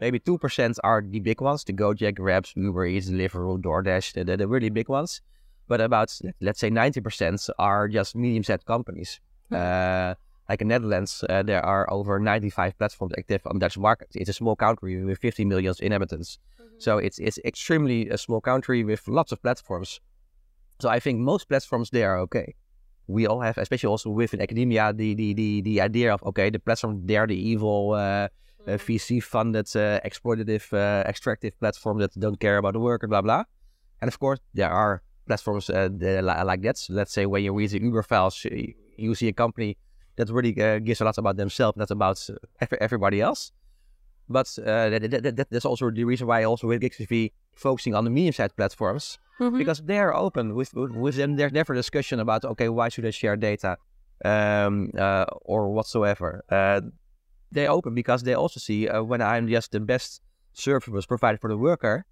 maybe 0.00 0.18
two 0.18 0.36
percent 0.38 0.78
are 0.84 1.02
the 1.02 1.20
big 1.20 1.40
ones, 1.40 1.64
the 1.64 1.72
Gojek, 1.72 2.16
Grabs, 2.16 2.52
Uber 2.54 2.84
Eats, 2.86 3.08
Deliveroo, 3.10 3.58
DoorDash, 3.60 4.12
the, 4.12 4.24
the, 4.24 4.36
the 4.36 4.48
really 4.48 4.70
big 4.70 4.88
ones. 4.88 5.22
But 5.66 5.80
about 5.80 6.12
let's 6.40 6.60
say 6.60 6.70
ninety 6.70 7.00
percent 7.00 7.40
are 7.58 7.88
just 7.88 8.14
medium-sized 8.16 8.64
companies. 8.66 9.20
Uh, 9.52 10.14
like 10.48 10.62
in 10.62 10.68
Netherlands, 10.68 11.24
uh, 11.28 11.42
there 11.42 11.64
are 11.64 11.90
over 11.92 12.18
95 12.18 12.78
platforms 12.78 13.12
active 13.18 13.42
on 13.46 13.56
the 13.56 13.60
Dutch 13.60 13.76
market. 13.76 14.08
It's 14.14 14.30
a 14.30 14.32
small 14.32 14.56
country 14.56 15.04
with 15.04 15.18
50 15.18 15.44
million 15.44 15.74
inhabitants. 15.80 16.38
So 16.78 16.98
it's 16.98 17.18
it's 17.18 17.38
extremely 17.44 18.08
a 18.08 18.16
small 18.16 18.40
country 18.40 18.84
with 18.84 19.06
lots 19.08 19.32
of 19.32 19.42
platforms. 19.42 20.00
So 20.80 20.88
I 20.88 21.00
think 21.00 21.18
most 21.18 21.48
platforms 21.48 21.90
they 21.90 22.04
are 22.04 22.18
okay. 22.20 22.54
We 23.08 23.26
all 23.26 23.40
have, 23.40 23.58
especially 23.58 23.88
also 23.88 24.10
within 24.10 24.40
academia, 24.40 24.92
the 24.92 25.14
the 25.14 25.34
the, 25.34 25.60
the 25.62 25.80
idea 25.80 26.14
of 26.14 26.22
okay, 26.22 26.50
the 26.50 26.60
platform 26.60 27.04
they 27.04 27.16
are 27.16 27.26
the 27.26 27.36
evil 27.36 27.92
uh, 27.92 27.98
uh, 27.98 28.28
VC 28.66 29.22
funded, 29.22 29.66
uh, 29.76 30.00
exploitative, 30.04 30.72
uh, 30.72 31.02
extractive 31.08 31.58
platform 31.58 31.98
that 31.98 32.12
don't 32.18 32.38
care 32.38 32.58
about 32.58 32.74
the 32.74 32.80
worker, 32.80 33.08
blah 33.08 33.22
blah. 33.22 33.44
And 34.00 34.08
of 34.08 34.18
course, 34.20 34.38
there 34.54 34.70
are 34.70 35.02
platforms 35.26 35.68
uh, 35.68 35.88
like 36.44 36.62
that. 36.62 36.78
So 36.78 36.94
let's 36.94 37.12
say 37.12 37.26
when 37.26 37.42
you 37.42 37.52
read 37.52 37.70
the 37.70 37.82
Uber 37.82 38.02
files, 38.02 38.46
you- 38.98 39.14
see 39.14 39.28
a 39.28 39.32
company 39.32 39.76
that 40.16 40.28
really 40.30 40.52
uh, 40.60 40.78
gives 40.80 41.00
a 41.00 41.04
lot 41.04 41.16
about 41.18 41.36
themselves, 41.36 41.76
not 41.76 41.90
about 41.90 42.18
uh, 42.30 42.34
every, 42.60 42.78
everybody 42.80 43.20
else. 43.20 43.52
But 44.28 44.48
uh, 44.58 44.90
that, 44.90 45.10
that, 45.10 45.36
that, 45.36 45.50
that's 45.50 45.64
also 45.64 45.90
the 45.90 46.04
reason 46.04 46.26
why 46.26 46.44
also 46.44 46.66
with 46.66 46.82
GigCV 46.82 47.32
focusing 47.54 47.94
on 47.94 48.04
the 48.04 48.10
medium-sized 48.10 48.56
platforms 48.56 49.18
Mhm. 49.40 49.56
because 49.58 49.80
they're 49.90 50.14
open 50.14 50.54
with 50.58 50.74
with 50.74 51.14
them. 51.16 51.36
There's 51.36 51.52
never 51.52 51.72
discussion 51.74 52.18
about 52.20 52.44
okay, 52.44 52.68
why 52.68 52.88
should 52.92 53.06
I 53.06 53.10
share 53.10 53.36
data, 53.36 53.76
um, 54.24 54.90
uh, 54.98 55.24
or 55.52 55.60
whatsoever. 55.72 56.42
Uh, 56.50 56.80
they 57.52 57.66
open 57.68 57.94
because 57.94 58.22
they 58.24 58.34
also 58.34 58.58
see 58.60 58.88
uh, 58.88 59.02
when 59.10 59.20
I'm 59.22 59.46
just 59.48 59.70
the 59.72 59.80
best 59.80 60.20
service 60.52 61.06
provided 61.06 61.40
for 61.40 61.48
the 61.48 61.56
worker, 61.56 62.04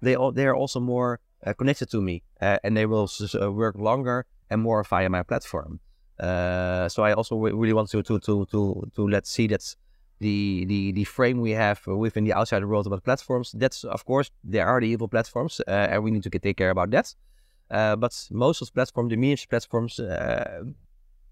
they 0.00 0.14
all 0.16 0.32
they 0.32 0.46
are 0.46 0.56
also 0.56 0.80
more 0.80 1.20
uh, 1.46 1.52
connected 1.52 1.90
to 1.90 2.00
me, 2.00 2.22
uh, 2.40 2.58
and 2.64 2.76
they 2.76 2.86
will 2.86 3.04
s- 3.04 3.34
uh, 3.40 3.52
work 3.52 3.76
longer 3.76 4.24
and 4.50 4.60
more 4.62 4.82
via 4.82 5.08
my 5.08 5.22
platform. 5.22 5.80
Uh, 6.20 6.88
so 6.88 7.02
I 7.02 7.12
also 7.12 7.36
re- 7.36 7.52
really 7.52 7.72
want 7.72 7.90
to 7.90 8.02
to 8.02 8.18
to 8.18 8.46
to 8.46 8.90
to 8.94 9.08
let 9.08 9.26
see 9.26 9.46
that 9.48 9.76
the 10.20 10.64
the 10.66 10.92
the 10.92 11.04
frame 11.04 11.40
we 11.40 11.52
have 11.52 11.80
within 11.86 12.24
the 12.24 12.34
outside 12.34 12.64
world 12.64 12.86
about 12.86 13.04
platforms. 13.04 13.52
That's 13.52 13.84
of 13.84 14.04
course 14.04 14.30
there 14.44 14.66
are 14.66 14.80
the 14.80 14.88
evil 14.88 15.08
platforms, 15.08 15.60
uh, 15.60 15.70
and 15.70 16.04
we 16.04 16.10
need 16.10 16.22
to 16.24 16.30
get, 16.30 16.42
take 16.42 16.56
care 16.56 16.70
about 16.70 16.90
that. 16.90 17.14
Uh, 17.70 17.96
but 17.96 18.28
most 18.30 18.60
of 18.62 18.68
the 18.68 18.72
platform, 18.72 19.08
the 19.08 19.16
medium 19.16 19.46
platforms, 19.48 19.98
uh, 19.98 20.64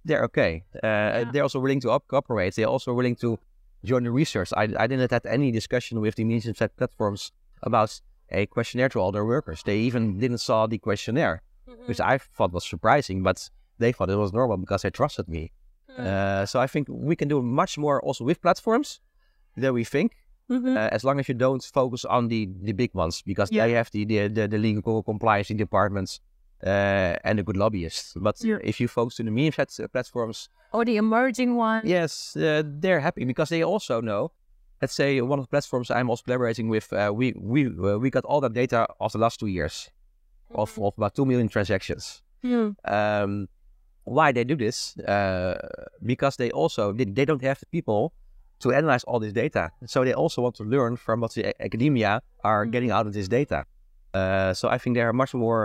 they're 0.05 0.24
okay. 0.24 0.64
Uh, 0.83 1.24
They're 1.33 1.42
also 1.42 1.59
willing 1.61 1.81
to 1.81 1.90
op- 1.90 2.07
cooperate. 2.07 2.55
They're 2.55 2.68
also 2.68 2.94
willing 2.94 3.16
to 3.16 3.38
join 3.85 4.05
the 4.05 4.11
research. 4.11 4.53
I, 4.57 4.68
I 4.79 4.87
didn't 4.87 5.11
have 5.11 5.27
any 5.27 5.51
discussion 5.51 6.01
with 6.01 6.14
the 6.14 6.24
medium 6.24 6.55
platforms 6.55 7.33
about 7.62 8.01
a 8.31 8.46
questionnaire 8.46 8.88
to 8.90 9.01
all 9.01 9.12
their 9.12 9.24
workers. 9.24 9.62
They 9.64 9.79
even 9.79 10.18
didn't 10.18 10.38
saw 10.38 10.66
the 10.66 10.79
questionnaire, 10.79 11.42
which 11.87 12.01
I 12.01 12.18
thought 12.18 12.53
was 12.53 12.64
surprising, 12.64 13.22
but 13.22 13.51
they 13.78 13.92
thought 13.92 14.10
it 14.10 14.16
was 14.16 14.32
normal 14.32 14.56
because 14.56 14.82
they 14.82 14.90
trusted 14.90 15.28
me. 15.28 15.52
Uh, 15.98 16.46
so 16.46 16.60
I 16.60 16.66
think 16.68 16.86
we 16.88 17.16
can 17.16 17.26
do 17.28 17.42
much 17.42 17.76
more 17.76 18.00
also 18.02 18.24
with 18.24 18.40
platforms 18.40 19.00
than 19.56 19.74
we 19.74 19.82
think, 19.84 20.12
Mhm. 20.48 20.76
uh, 20.76 20.88
as 20.92 21.02
long 21.02 21.18
as 21.20 21.28
you 21.28 21.34
don't 21.34 21.62
focus 21.74 22.04
on 22.04 22.28
the, 22.28 22.48
the 22.62 22.72
big 22.72 22.94
ones 22.94 23.22
because 23.22 23.50
Yeah. 23.50 23.66
they 23.66 23.72
have 23.74 23.90
the, 23.90 24.04
the, 24.04 24.28
the, 24.28 24.46
the 24.48 24.58
legal 24.58 25.02
compliance 25.02 25.48
departments 25.48 26.20
uh, 26.64 27.16
and 27.24 27.38
the 27.38 27.42
good 27.42 27.56
lobbyists. 27.56 28.14
But 28.16 28.36
Yeah. 28.44 28.58
if 28.62 28.80
you 28.80 28.88
focus 28.88 29.18
on 29.20 29.26
the 29.26 29.32
medium 29.32 29.52
set- 29.52 29.92
platforms, 29.92 30.48
or 30.72 30.84
the 30.84 30.96
emerging 30.96 31.56
ones, 31.56 31.84
yes, 31.84 32.36
uh, 32.36 32.62
they're 32.64 33.00
happy 33.00 33.24
because 33.24 33.48
they 33.48 33.62
also 33.64 34.00
know. 34.00 34.30
Let's 34.80 34.94
say 34.94 35.20
one 35.20 35.40
of 35.40 35.44
the 35.46 35.50
platforms 35.50 35.90
I'm 35.90 36.08
also 36.08 36.22
collaborating 36.24 36.68
with, 36.68 36.92
uh, 36.92 37.10
we 37.12 37.32
we 37.36 37.66
uh, 37.66 37.98
we 37.98 38.10
got 38.10 38.24
all 38.24 38.40
that 38.42 38.52
data 38.52 38.86
of 39.00 39.10
the 39.12 39.18
last 39.18 39.40
two 39.40 39.48
years 39.48 39.90
of, 40.54 40.78
of 40.78 40.94
about 40.96 41.14
two 41.16 41.24
million 41.26 41.48
transactions 41.48 42.22
Hmm. 42.42 42.70
um, 42.84 43.48
why 44.16 44.32
they 44.32 44.44
do 44.44 44.56
this 44.56 44.76
uh, 45.14 45.54
because 46.12 46.36
they 46.36 46.50
also 46.50 46.92
they, 46.92 47.04
they 47.04 47.24
don't 47.24 47.42
have 47.42 47.58
the 47.60 47.66
people 47.76 48.02
to 48.60 48.72
analyze 48.72 49.04
all 49.04 49.20
this 49.20 49.32
data 49.32 49.70
so 49.86 50.04
they 50.04 50.14
also 50.14 50.42
want 50.42 50.54
to 50.56 50.64
learn 50.64 50.96
from 50.96 51.20
what 51.22 51.32
the 51.34 51.42
academia 51.62 52.20
are 52.44 52.66
Mm. 52.66 52.72
getting 52.74 52.90
out 52.96 53.06
of 53.06 53.12
this 53.12 53.28
data 53.28 53.64
uh, 54.14 54.52
so 54.54 54.68
i 54.68 54.78
think 54.78 54.96
there 54.96 55.08
are 55.08 55.12
much 55.22 55.32
more 55.34 55.62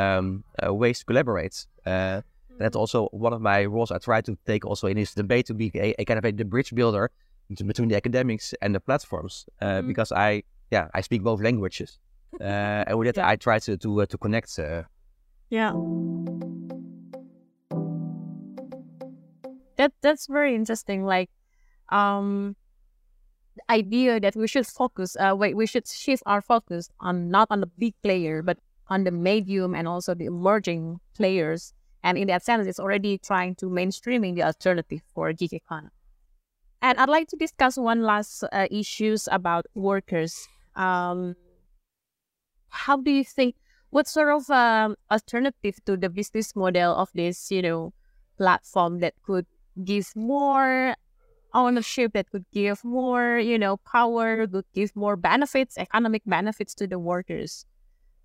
um, 0.00 0.44
uh, 0.62 0.72
ways 0.82 0.98
to 1.00 1.04
collaborate 1.10 1.56
uh, 1.86 2.20
That's 2.60 2.76
also 2.82 3.08
one 3.26 3.32
of 3.36 3.40
my 3.40 3.64
roles 3.74 3.90
I 3.90 3.98
try 3.98 4.20
to 4.28 4.32
take 4.50 4.62
also 4.70 4.86
in 4.92 4.96
this 4.96 5.14
debate 5.14 5.44
to 5.50 5.54
be 5.54 5.66
a, 5.86 5.94
a 6.00 6.04
kind 6.04 6.18
of 6.20 6.24
a 6.28 6.30
the 6.40 6.44
bridge 6.44 6.70
builder 6.78 7.04
between 7.70 7.88
the 7.88 7.96
academics 7.96 8.46
and 8.62 8.70
the 8.76 8.80
platforms 8.88 9.34
uh, 9.64 9.80
Mhm. 9.80 9.86
because 9.90 10.10
I 10.28 10.30
yeah 10.74 10.86
I 10.98 11.00
speak 11.02 11.22
both 11.22 11.40
languages 11.48 11.90
uh, 12.40 12.84
and 12.88 12.94
with 12.98 13.06
that 13.08 13.16
Yeah. 13.16 13.32
I 13.32 13.36
try 13.46 13.58
to 13.66 13.72
to 13.84 13.90
uh, 14.02 14.06
to 14.12 14.16
connect. 14.18 14.50
Uh, 14.58 14.82
Yeah. 15.50 15.72
That 19.80 19.92
that's 20.02 20.26
very 20.26 20.54
interesting. 20.54 21.06
Like, 21.06 21.30
um, 21.88 22.54
the 23.56 23.72
idea 23.72 24.20
that 24.20 24.36
we 24.36 24.46
should 24.46 24.66
focus. 24.66 25.16
Uh, 25.16 25.34
wait, 25.34 25.56
we 25.56 25.64
should 25.64 25.88
shift 25.88 26.22
our 26.26 26.42
focus 26.42 26.90
on 27.00 27.30
not 27.30 27.48
on 27.48 27.60
the 27.60 27.66
big 27.66 27.94
player, 28.02 28.42
but 28.42 28.58
on 28.88 29.04
the 29.04 29.10
medium 29.10 29.74
and 29.74 29.88
also 29.88 30.12
the 30.12 30.26
emerging 30.26 31.00
players. 31.16 31.72
And 32.04 32.18
in 32.18 32.26
that 32.28 32.44
sense, 32.44 32.66
it's 32.66 32.78
already 32.78 33.16
trying 33.16 33.54
to 33.54 33.70
mainstreaming 33.70 34.34
the 34.34 34.42
alternative 34.42 35.00
for 35.14 35.32
gig 35.32 35.54
economy. 35.54 35.96
And 36.82 36.98
I'd 36.98 37.08
like 37.08 37.28
to 37.28 37.36
discuss 37.36 37.78
one 37.78 38.02
last 38.02 38.44
uh, 38.52 38.66
issues 38.70 39.28
about 39.32 39.64
workers. 39.74 40.46
Um, 40.76 41.36
how 42.68 42.98
do 42.98 43.10
you 43.10 43.24
think? 43.24 43.54
What 43.88 44.06
sort 44.06 44.28
of 44.28 44.50
um, 44.50 44.96
alternative 45.10 45.76
to 45.86 45.96
the 45.96 46.10
business 46.10 46.54
model 46.54 46.94
of 46.94 47.08
this, 47.14 47.50
you 47.50 47.62
know, 47.62 47.94
platform 48.36 49.00
that 49.00 49.14
could 49.22 49.46
give 49.84 50.14
more 50.16 50.94
ownership, 51.54 52.12
that 52.12 52.30
could 52.30 52.44
give 52.52 52.84
more, 52.84 53.38
you 53.38 53.58
know, 53.58 53.76
power, 53.78 54.46
could 54.46 54.64
give 54.74 54.94
more 54.94 55.16
benefits, 55.16 55.76
economic 55.78 56.22
benefits 56.26 56.74
to 56.74 56.86
the 56.86 56.98
workers? 56.98 57.66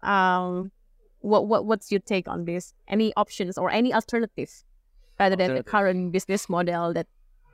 Um, 0.04 0.72
what 1.20 1.48
what 1.48 1.66
what's 1.66 1.92
your 1.92 2.02
take 2.02 2.28
on 2.28 2.46
this? 2.46 2.74
Any 2.88 3.14
options 3.16 3.58
or 3.58 3.72
any 3.72 3.94
alternatives 3.94 4.64
rather 5.20 5.36
than 5.36 5.56
the 5.56 5.64
current 5.64 6.12
business 6.12 6.48
model 6.50 6.94
that, 6.94 7.08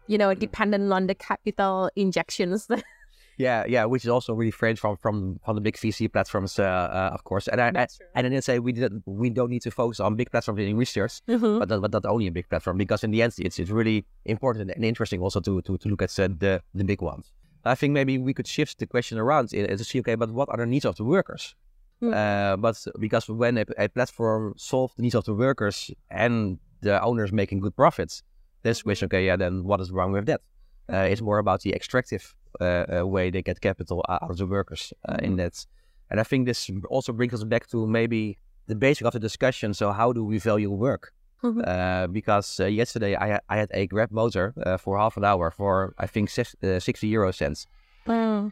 you 0.08 0.18
know, 0.18 0.34
dependent 0.34 0.92
on 0.92 1.08
the 1.08 1.16
capital 1.16 1.90
injections? 1.96 2.68
yeah, 3.48 3.66
yeah, 3.76 3.84
which 3.92 4.04
is 4.06 4.10
also 4.16 4.34
really 4.40 4.52
different 4.52 4.78
from 4.84 4.94
from 5.04 5.16
from 5.46 5.54
the 5.58 5.62
big 5.68 5.76
VC 5.84 6.00
platforms, 6.16 6.52
uh, 6.60 6.64
uh, 7.00 7.18
of 7.18 7.22
course. 7.30 7.46
And 7.52 7.60
I, 7.66 7.68
I 7.84 7.88
and 8.16 8.22
I 8.28 8.30
didn't 8.34 8.44
say 8.50 8.60
we 8.68 8.72
didn't 8.78 9.04
we 9.24 9.30
don't 9.38 9.50
need 9.56 9.64
to 9.68 9.72
focus 9.72 10.00
on 10.00 10.16
big 10.22 10.30
platforms 10.34 10.60
in 10.62 10.78
research, 10.86 11.14
Mhm. 11.28 11.60
but 11.60 11.68
not, 11.70 11.82
but 11.86 11.92
not 11.98 12.06
only 12.14 12.28
a 12.28 12.32
big 12.40 12.48
platform 12.52 12.78
because 12.78 13.02
in 13.06 13.12
the 13.12 13.22
end 13.26 13.34
it's 13.46 13.58
it's 13.62 13.72
really 13.80 13.98
important 14.26 14.72
and 14.76 14.84
interesting 14.92 15.20
also 15.26 15.40
to 15.48 15.54
to, 15.68 15.72
to 15.82 15.86
look 15.92 16.02
at 16.08 16.12
uh, 16.20 16.28
the 16.44 16.54
the 16.80 16.86
big 16.92 17.02
ones. 17.02 17.26
I 17.74 17.76
think 17.80 17.92
maybe 17.94 18.14
we 18.28 18.34
could 18.38 18.48
shift 18.48 18.74
the 18.80 18.88
question 18.88 19.18
around 19.24 19.46
and 19.54 19.78
to 19.82 19.84
see 19.84 20.00
okay, 20.00 20.16
but 20.16 20.30
what 20.32 20.48
are 20.50 20.58
the 20.58 20.66
needs 20.66 20.86
of 20.86 20.96
the 20.96 21.04
workers? 21.16 21.44
Mm. 22.02 22.14
Uh, 22.14 22.58
but 22.66 22.76
because 23.06 23.26
when 23.42 23.58
a, 23.58 23.66
a 23.78 23.88
platform 23.88 24.54
solves 24.58 24.94
the 24.96 25.04
needs 25.04 25.16
of 25.16 25.24
the 25.26 25.36
workers 25.36 25.92
and 26.10 26.58
the 26.82 26.94
owners 27.10 27.32
making 27.32 27.60
good 27.62 27.76
profits, 27.76 28.24
there's 28.64 28.80
the 28.80 28.84
question 28.84 29.06
okay, 29.06 29.24
yeah, 29.28 29.38
then 29.38 29.64
what 29.64 29.80
is 29.84 29.92
wrong 29.92 30.12
with 30.12 30.26
that? 30.26 30.42
Uh, 30.92 31.06
it's 31.12 31.22
more 31.22 31.38
about 31.38 31.62
the 31.62 31.72
extractive 31.76 32.24
way 32.60 33.30
they 33.30 33.42
get 33.42 33.62
capital 33.62 34.04
out 34.10 34.30
of 34.30 34.38
the 34.38 34.46
workers 34.46 34.94
uh, 35.08 35.18
in 35.22 35.36
that. 35.38 35.66
And 36.10 36.20
I 36.20 36.24
think 36.24 36.46
this 36.46 36.70
also 36.90 37.14
brings 37.14 37.34
us 37.34 37.44
back 37.44 37.68
to 37.68 37.88
maybe 37.88 38.38
the 38.68 38.76
basic 38.76 39.06
of 39.08 39.14
the 39.14 39.20
discussion. 39.20 39.74
So 39.74 39.92
how 39.92 40.14
do 40.14 40.24
we 40.26 40.40
value 40.40 40.70
work? 40.70 41.14
Mhm. 41.44 41.64
Uh, 41.66 42.08
because 42.08 42.60
uh, 42.60 42.66
yesterday 42.66 43.16
I, 43.16 43.40
I 43.50 43.58
had 43.58 43.70
a 43.74 43.88
Grab 43.88 44.12
motor 44.12 44.54
uh, 44.64 44.78
for 44.78 44.98
half 44.98 45.18
an 45.18 45.26
hour 45.26 45.50
for 45.50 45.94
I 45.98 46.08
think 46.08 46.30
six, 46.30 46.56
uh, 46.64 46.80
60 46.80 47.08
euro 47.08 47.32
cents. 47.32 47.68
Mm. 48.06 48.52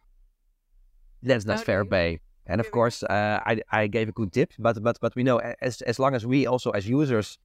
That's 1.22 1.46
not 1.46 1.60
fair 1.60 1.86
pay. 1.86 2.20
And 2.46 2.60
of 2.60 2.72
course, 2.72 3.04
uh, 3.04 3.40
I, 3.46 3.62
I 3.72 3.88
gave 3.88 4.10
a 4.10 4.12
good 4.12 4.32
tip, 4.32 4.54
but 4.58 4.82
but 4.82 4.98
but 5.00 5.16
we 5.16 5.24
know 5.24 5.38
as 5.62 5.82
as 5.84 6.00
long 6.00 6.16
as 6.16 6.26
we 6.26 6.48
also 6.48 6.72
as 6.72 6.90
users 6.90 7.38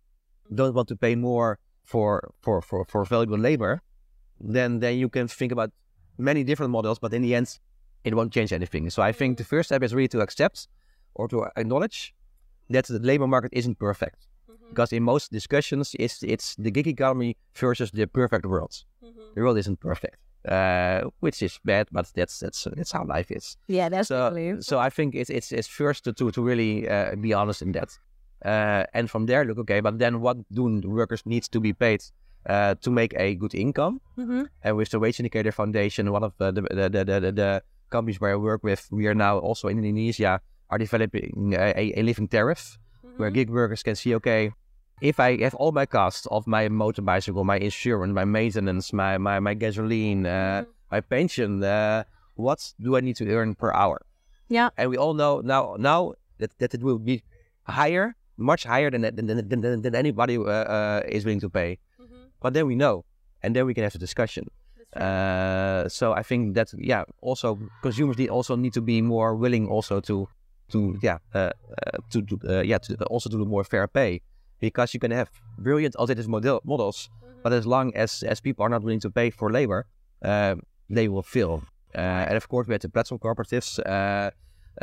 don't 0.55 0.75
want 0.75 0.89
to 0.89 0.97
pay 0.97 1.15
more 1.15 1.59
for 1.85 2.33
for 2.41 2.63
for, 2.63 2.85
for 2.87 3.05
valuable 3.05 3.39
labor, 3.39 3.83
then 4.41 4.81
then 4.81 4.97
you 4.97 5.11
can 5.11 5.29
think 5.29 5.53
about 5.53 5.71
many 6.19 6.45
different 6.45 6.71
models, 6.71 6.99
but 6.99 7.13
in 7.13 7.23
the 7.23 7.35
end, 7.35 7.59
it 8.05 8.15
won't 8.15 8.33
change 8.33 8.53
anything. 8.53 8.91
So 8.91 9.03
I 9.03 9.13
think 9.13 9.39
the 9.39 9.45
first 9.45 9.69
step 9.69 9.83
is 9.83 9.95
really 9.95 10.09
to 10.09 10.21
accept 10.21 10.69
or 11.15 11.29
to 11.29 11.47
acknowledge 11.57 12.15
that 12.71 12.87
the 12.87 12.99
labor 12.99 13.27
market 13.27 13.51
isn't 13.53 13.79
perfect. 13.79 14.27
Because 14.71 14.93
in 14.93 15.03
most 15.03 15.31
discussions, 15.31 15.95
it's 15.99 16.23
it's 16.23 16.57
the 16.57 16.71
gig 16.71 16.89
economy 16.89 17.37
versus 17.55 17.91
the 17.93 18.07
perfect 18.07 18.45
world. 18.45 18.85
The 19.35 19.43
world 19.43 19.59
isn't 19.59 19.79
perfect, 19.81 20.17
uh, 20.49 21.03
which 21.21 21.43
is 21.43 21.61
bad, 21.65 21.89
but 21.93 22.11
that's 22.15 22.41
that's 22.41 22.67
that's 22.77 22.93
how 22.93 23.05
life 23.05 23.31
is 23.31 23.57
Yeah, 23.69 23.89
that's 23.89 24.09
so, 24.09 24.57
so 24.61 24.79
I 24.79 24.91
think 24.91 25.15
it's 25.15 25.31
it's 25.31 25.53
it's 25.53 25.69
first 25.69 26.05
to 26.05 26.13
to, 26.13 26.31
to 26.31 26.43
really 26.43 26.89
uh, 26.89 27.15
be 27.17 27.33
honest 27.35 27.63
in 27.63 27.73
that, 27.73 27.99
uh, 28.45 28.85
and 28.95 29.09
from 29.09 29.27
there 29.27 29.45
look 29.45 29.59
okay. 29.59 29.81
But 29.81 29.99
then 29.99 30.21
what 30.21 30.39
do 30.53 30.81
workers 30.85 31.23
need 31.25 31.45
to 31.45 31.61
be 31.61 31.73
paid 31.73 32.03
uh, 32.47 32.75
to 32.83 32.91
make 32.91 33.15
a 33.17 33.35
good 33.35 33.55
income? 33.55 34.01
Mhm. 34.19 34.49
And 34.63 34.77
with 34.77 34.91
the 34.91 34.99
Wage 34.99 35.21
Indicator 35.21 35.53
Foundation, 35.53 36.11
one 36.13 36.23
of 36.25 36.33
the 36.39 36.53
the, 36.53 36.63
the, 36.63 36.89
the, 36.91 37.03
the, 37.21 37.33
the 37.33 37.51
companies 37.91 38.21
where 38.21 38.33
I 38.33 38.37
work 38.37 38.63
with, 38.65 38.89
we 38.91 39.07
are 39.07 39.15
now 39.15 39.39
also 39.39 39.69
in 39.69 39.79
Indonesia 39.79 40.41
are 40.71 40.79
developing 40.79 41.55
a, 41.57 41.93
a, 41.99 42.03
living 42.03 42.29
tariff 42.29 42.79
where 43.17 43.31
Mhm. 43.31 43.35
gig 43.35 43.51
workers 43.51 43.83
can 43.83 43.95
see 43.95 44.15
okay. 44.17 44.51
If 45.03 45.19
I 45.21 45.37
have 45.43 45.55
all 45.59 45.73
my 45.73 45.87
costs 45.87 46.27
of 46.31 46.47
my 46.47 46.69
motor 46.69 47.03
bicycle, 47.03 47.45
my 47.45 47.59
insurance, 47.59 48.13
my 48.15 48.25
maintenance, 48.25 48.93
my 48.93 49.19
my, 49.19 49.39
my 49.41 49.55
gasoline, 49.55 50.25
uh, 50.27 50.63
Mhm. 50.63 50.67
my 50.91 51.01
pension, 51.01 51.63
uh, 51.63 52.05
what 52.35 52.73
do 52.81 52.97
I 52.97 53.01
need 53.01 53.17
to 53.21 53.27
earn 53.31 53.55
per 53.55 53.71
hour? 53.73 54.03
Yeah. 54.49 54.71
and 54.79 54.91
we 54.91 54.97
all 54.97 55.15
know 55.15 55.41
now 55.43 55.75
now 55.79 56.15
that, 56.39 56.51
that 56.59 56.75
it 56.75 56.83
will 56.83 56.99
be 56.99 57.23
higher, 57.67 58.15
much 58.37 58.65
higher 58.65 58.91
than 58.91 59.03
than 59.03 59.27
than, 59.27 59.61
than, 59.61 59.83
than 59.83 59.95
anybody 59.95 60.37
uh, 60.37 60.45
uh, 60.47 61.01
is 61.09 61.25
willing 61.25 61.41
to 61.41 61.51
pay. 61.51 61.79
But 62.45 62.53
then 62.53 62.67
we 62.67 62.75
know, 62.75 63.07
and 63.43 63.57
then 63.57 63.65
we 63.65 63.73
can 63.73 63.85
have 63.85 63.95
a 63.95 63.99
discussion. 63.99 64.51
Uh, 64.95 65.89
so 65.89 66.13
I 66.13 66.23
think 66.23 66.55
that 66.57 66.69
yeah, 66.77 67.05
also 67.23 67.59
consumers 67.81 68.19
need 68.19 68.29
also 68.29 68.55
need 68.55 68.75
to 68.75 68.83
be 68.83 69.01
more 69.01 69.35
willing 69.35 69.67
also 69.67 69.99
to 70.01 70.29
to 70.69 70.99
yeah 71.03 71.19
uh, 71.35 71.39
uh, 71.39 71.99
to 72.11 72.21
do 72.21 72.39
uh, 72.47 72.61
yeah 72.61 72.77
to 72.77 73.03
also 73.07 73.31
do 73.31 73.43
more 73.47 73.65
fair 73.65 73.89
pay 73.89 74.21
because 74.61 74.93
you 74.93 75.01
can 75.01 75.11
have 75.11 75.31
brilliant 75.57 75.97
alternative 75.97 76.29
model 76.29 76.61
models, 76.65 77.09
but 77.43 77.53
as 77.55 77.67
long 77.67 77.97
as 77.97 78.23
as 78.23 78.41
people 78.41 78.63
are 78.63 78.69
not 78.69 78.83
willing 78.83 79.01
to 79.01 79.11
pay 79.11 79.31
for 79.31 79.51
labor, 79.51 79.87
uh, 80.23 80.55
they 80.91 81.09
will 81.09 81.23
fail. 81.23 81.63
Uh, 81.95 82.29
and 82.29 82.37
of 82.37 82.47
course, 82.49 82.69
we 82.69 82.75
have 82.75 82.83
the 82.83 82.91
platform 82.91 83.19
cooperatives. 83.19 83.79
Uh, 83.79 84.31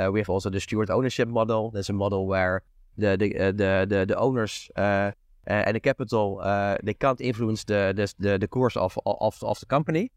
uh, 0.01 0.11
we 0.11 0.19
have 0.19 0.31
also 0.31 0.49
the 0.49 0.59
steward 0.59 0.89
ownership 0.89 1.27
model. 1.27 1.69
There's 1.69 1.89
a 1.89 1.93
model 1.93 2.25
where 2.25 2.63
the 2.97 3.17
the 3.17 3.37
uh, 3.37 3.51
the, 3.51 3.85
the 3.87 4.05
the 4.07 4.17
owners 4.17 4.71
uh, 4.75 4.81
uh, 4.81 5.11
and 5.47 5.75
the 5.75 5.79
capital 5.79 6.39
they 6.83 6.93
can't 6.93 7.21
influence 7.21 7.63
the 7.63 7.93
the 7.95 8.13
the, 8.19 8.37
the 8.37 8.47
course 8.47 8.77
of, 8.77 8.97
of 9.05 9.43
of 9.43 9.59
the 9.59 9.65
company, 9.65 10.11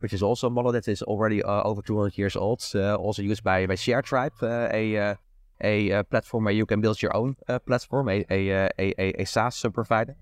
which 0.00 0.12
is 0.12 0.22
also 0.22 0.46
a 0.46 0.50
model 0.50 0.72
that 0.72 0.88
is 0.88 1.02
already 1.02 1.42
uh, 1.42 1.62
over 1.62 1.82
200 1.82 2.16
years 2.16 2.36
old. 2.36 2.64
Uh, 2.74 2.94
also 2.94 3.22
used 3.22 3.42
by 3.42 3.66
by 3.66 3.74
ShareTribe, 3.74 4.42
uh, 4.42 4.68
a 4.72 5.16
a 5.60 5.92
uh, 5.92 6.02
platform 6.04 6.44
where 6.44 6.54
you 6.54 6.66
can 6.66 6.80
build 6.80 7.02
your 7.02 7.16
own 7.16 7.36
platform, 7.66 8.08
a 8.08 8.24
a, 8.30 8.70
a 8.78 8.94
a 8.98 9.22
a 9.22 9.24
SaaS 9.24 9.64
provider. 9.72 10.16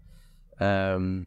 Um, 0.60 1.26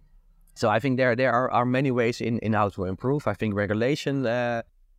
so 0.56 0.70
I 0.70 0.80
think 0.80 0.98
there 0.98 1.16
there 1.16 1.32
are, 1.32 1.52
are 1.52 1.66
many 1.66 1.92
ways 1.92 2.22
in, 2.22 2.40
in 2.40 2.54
how 2.54 2.70
to 2.70 2.86
improve. 2.86 3.28
I 3.28 3.34
think 3.34 3.54
regulation 3.56 4.24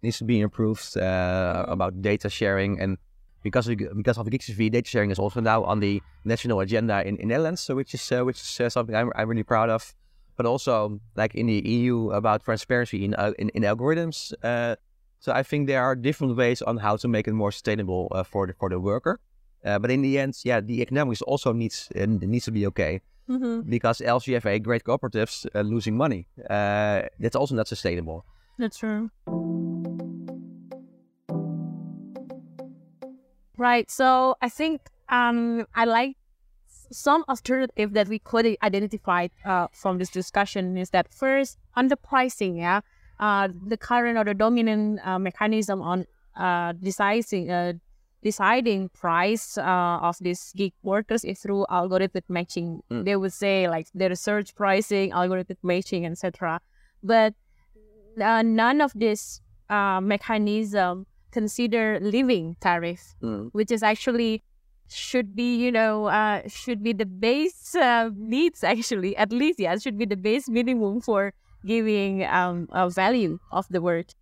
needs 0.02 0.18
to 0.18 0.24
be 0.24 0.40
improved 0.40 0.96
about 0.96 2.00
data 2.00 2.30
sharing 2.30 2.80
and 2.80 2.96
because 3.42 3.68
of, 3.68 3.76
because 3.96 4.18
of 4.18 4.26
GigCV, 4.26 4.70
data 4.70 4.88
sharing 4.88 5.10
is 5.10 5.18
also 5.18 5.40
now 5.40 5.64
on 5.64 5.80
the 5.80 6.02
national 6.24 6.60
agenda 6.60 7.06
in, 7.06 7.16
in 7.16 7.28
Netherlands, 7.28 7.60
so 7.60 7.74
which 7.74 7.94
is 7.94 8.12
uh, 8.12 8.24
which 8.24 8.40
is 8.40 8.60
uh, 8.60 8.68
something 8.68 8.94
I'm, 8.94 9.10
I'm 9.16 9.28
really 9.28 9.42
proud 9.44 9.70
of. 9.70 9.94
But 10.36 10.46
also 10.46 11.00
like 11.16 11.34
in 11.34 11.46
the 11.46 11.60
EU 11.68 12.10
about 12.12 12.44
transparency 12.44 13.04
in 13.04 13.14
uh, 13.14 13.32
in, 13.38 13.50
in 13.50 13.62
algorithms. 13.62 14.32
Uh, 14.42 14.76
so 15.18 15.32
I 15.32 15.42
think 15.42 15.66
there 15.66 15.82
are 15.82 15.94
different 15.94 16.36
ways 16.36 16.62
on 16.62 16.78
how 16.78 16.96
to 16.96 17.08
make 17.08 17.28
it 17.28 17.34
more 17.34 17.52
sustainable 17.52 18.08
uh, 18.12 18.22
for 18.22 18.46
the 18.46 18.54
for 18.54 18.70
the 18.70 18.80
worker. 18.80 19.20
Uh, 19.64 19.78
but 19.78 19.90
in 19.90 20.00
the 20.02 20.18
end, 20.18 20.34
yeah, 20.44 20.60
the 20.60 20.80
economics 20.80 21.20
also 21.22 21.52
needs 21.52 21.88
needs 21.94 22.44
to 22.46 22.52
be 22.52 22.66
okay 22.66 23.00
Mhm. 23.28 23.68
because 23.68 24.00
else 24.00 24.26
you 24.26 24.34
have 24.34 24.46
a 24.46 24.58
great 24.58 24.82
cooperatives 24.84 25.46
uh, 25.54 25.60
losing 25.60 25.96
money. 25.96 26.26
Uh, 26.50 27.02
that's 27.20 27.36
also 27.36 27.54
not 27.54 27.68
sustainable. 27.68 28.24
That's 28.58 28.78
true. 28.78 29.10
Right. 33.60 33.90
So 33.90 34.36
I 34.40 34.48
think 34.48 34.80
um 35.10 35.66
I 35.74 35.84
like 35.84 36.16
some 36.90 37.24
alternative 37.28 37.92
that 37.92 38.08
we 38.08 38.18
could 38.18 38.56
identify 38.62 39.28
uh, 39.44 39.66
from 39.72 39.98
this 39.98 40.08
discussion 40.08 40.78
is 40.78 40.88
that 40.90 41.12
first 41.12 41.58
on 41.76 41.88
the 41.88 41.96
pricing, 41.96 42.56
yeah, 42.56 42.80
uh, 43.20 43.48
the 43.66 43.76
current 43.76 44.16
or 44.16 44.24
the 44.24 44.32
dominant 44.32 44.98
uh, 45.04 45.18
mechanism 45.18 45.82
on 45.82 46.06
uh, 46.36 46.72
deciding 46.72 47.50
uh, 47.50 47.74
deciding 48.22 48.88
price 48.96 49.58
uh, 49.58 50.08
of 50.08 50.16
these 50.22 50.54
gig 50.56 50.72
workers 50.82 51.22
is 51.22 51.38
through 51.40 51.66
algorithmic 51.68 52.24
matching. 52.30 52.80
Mm. 52.90 53.04
They 53.04 53.16
would 53.16 53.34
say 53.34 53.68
like 53.68 53.88
the 53.94 54.08
research 54.08 54.54
pricing, 54.54 55.10
algorithmic 55.10 55.60
matching, 55.62 56.06
etc. 56.06 56.62
But 57.02 57.34
uh, 58.16 58.40
none 58.40 58.80
of 58.80 58.92
this 58.96 59.42
uh, 59.68 60.00
mechanism 60.00 61.04
consider 61.32 61.98
living 62.00 62.56
tariff, 62.60 63.14
which 63.52 63.70
is 63.70 63.82
actually 63.82 64.42
should 64.88 65.36
be 65.36 65.54
you 65.54 65.70
know 65.70 66.06
uh, 66.06 66.42
should 66.48 66.82
be 66.82 66.92
the 66.92 67.06
base 67.06 67.74
uh, 67.74 68.10
needs 68.16 68.64
actually. 68.74 69.16
At 69.16 69.32
least 69.32 69.60
yeah 69.60 69.76
should 69.78 69.98
be 69.98 70.04
the 70.04 70.16
base 70.16 70.48
minimum 70.48 71.00
for 71.00 71.32
giving 71.64 72.24
um, 72.24 72.68
a 72.72 72.90
value 72.90 73.38
of 73.52 73.66
the 73.70 73.80
word. 73.80 74.14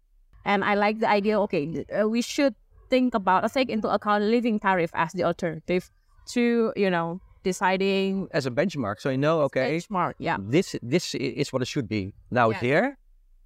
And 0.44 0.64
i 0.64 0.74
like 0.74 1.00
the 1.00 1.10
idea 1.10 1.38
okay 1.44 1.84
uh, 1.92 2.08
we 2.08 2.22
should 2.22 2.54
think 2.88 3.12
about 3.12 3.44
or 3.44 3.50
take 3.50 3.68
into 3.68 3.88
account 3.88 4.24
living 4.24 4.58
tariff 4.58 4.90
as 4.94 5.12
the 5.12 5.24
alternative 5.24 5.90
to 6.32 6.72
you 6.74 6.88
know 6.88 7.20
deciding 7.44 8.28
as 8.32 8.46
a 8.46 8.50
benchmark 8.50 8.98
so 8.98 9.10
you 9.10 9.18
know 9.18 9.42
okay 9.42 9.76
benchmark 9.76 10.14
yeah. 10.18 10.36
this 10.40 10.74
this 10.82 11.14
is 11.14 11.52
what 11.52 11.60
it 11.60 11.68
should 11.68 11.88
be. 11.88 12.14
Now 12.30 12.50
it's 12.50 12.60
here 12.60 12.96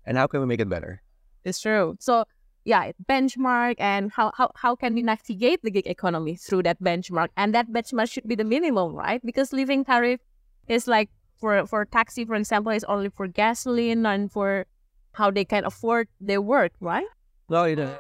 and 0.07 0.17
how 0.17 0.27
can 0.27 0.41
we 0.41 0.47
make 0.47 0.61
it 0.61 0.69
better? 0.69 1.03
It's 1.45 1.61
true. 1.61 1.97
So 1.99 2.25
yeah 2.65 2.93
benchmark 3.09 3.75
and 3.79 4.13
how, 4.13 4.33
how 4.37 4.51
how 4.55 4.77
can 4.77 4.95
we 4.95 5.03
navigate 5.03 5.63
the 5.63 5.71
gig 5.71 5.87
economy 5.87 6.37
through 6.37 6.63
that 6.63 6.81
benchmark 6.83 7.29
and 7.37 7.55
that 7.55 7.69
benchmark 7.71 8.11
should 8.11 8.27
be 8.27 8.35
the 8.35 8.45
minimum 8.45 8.95
right 8.95 9.25
because 9.25 9.53
living 9.53 9.85
tariff 9.85 10.21
is 10.69 10.87
like 10.87 11.11
for 11.37 11.67
for 11.67 11.85
taxi 11.85 12.25
for 12.25 12.35
example 12.35 12.73
is 12.73 12.85
only 12.85 13.09
for 13.09 13.27
gasoline 13.27 14.07
and 14.07 14.31
for 14.31 14.65
how 15.13 15.31
they 15.31 15.45
can 15.45 15.65
afford 15.65 16.09
their 16.21 16.41
work 16.41 16.73
right 16.81 17.07
no 17.49 17.65
you 17.65 17.77
know 17.77 17.95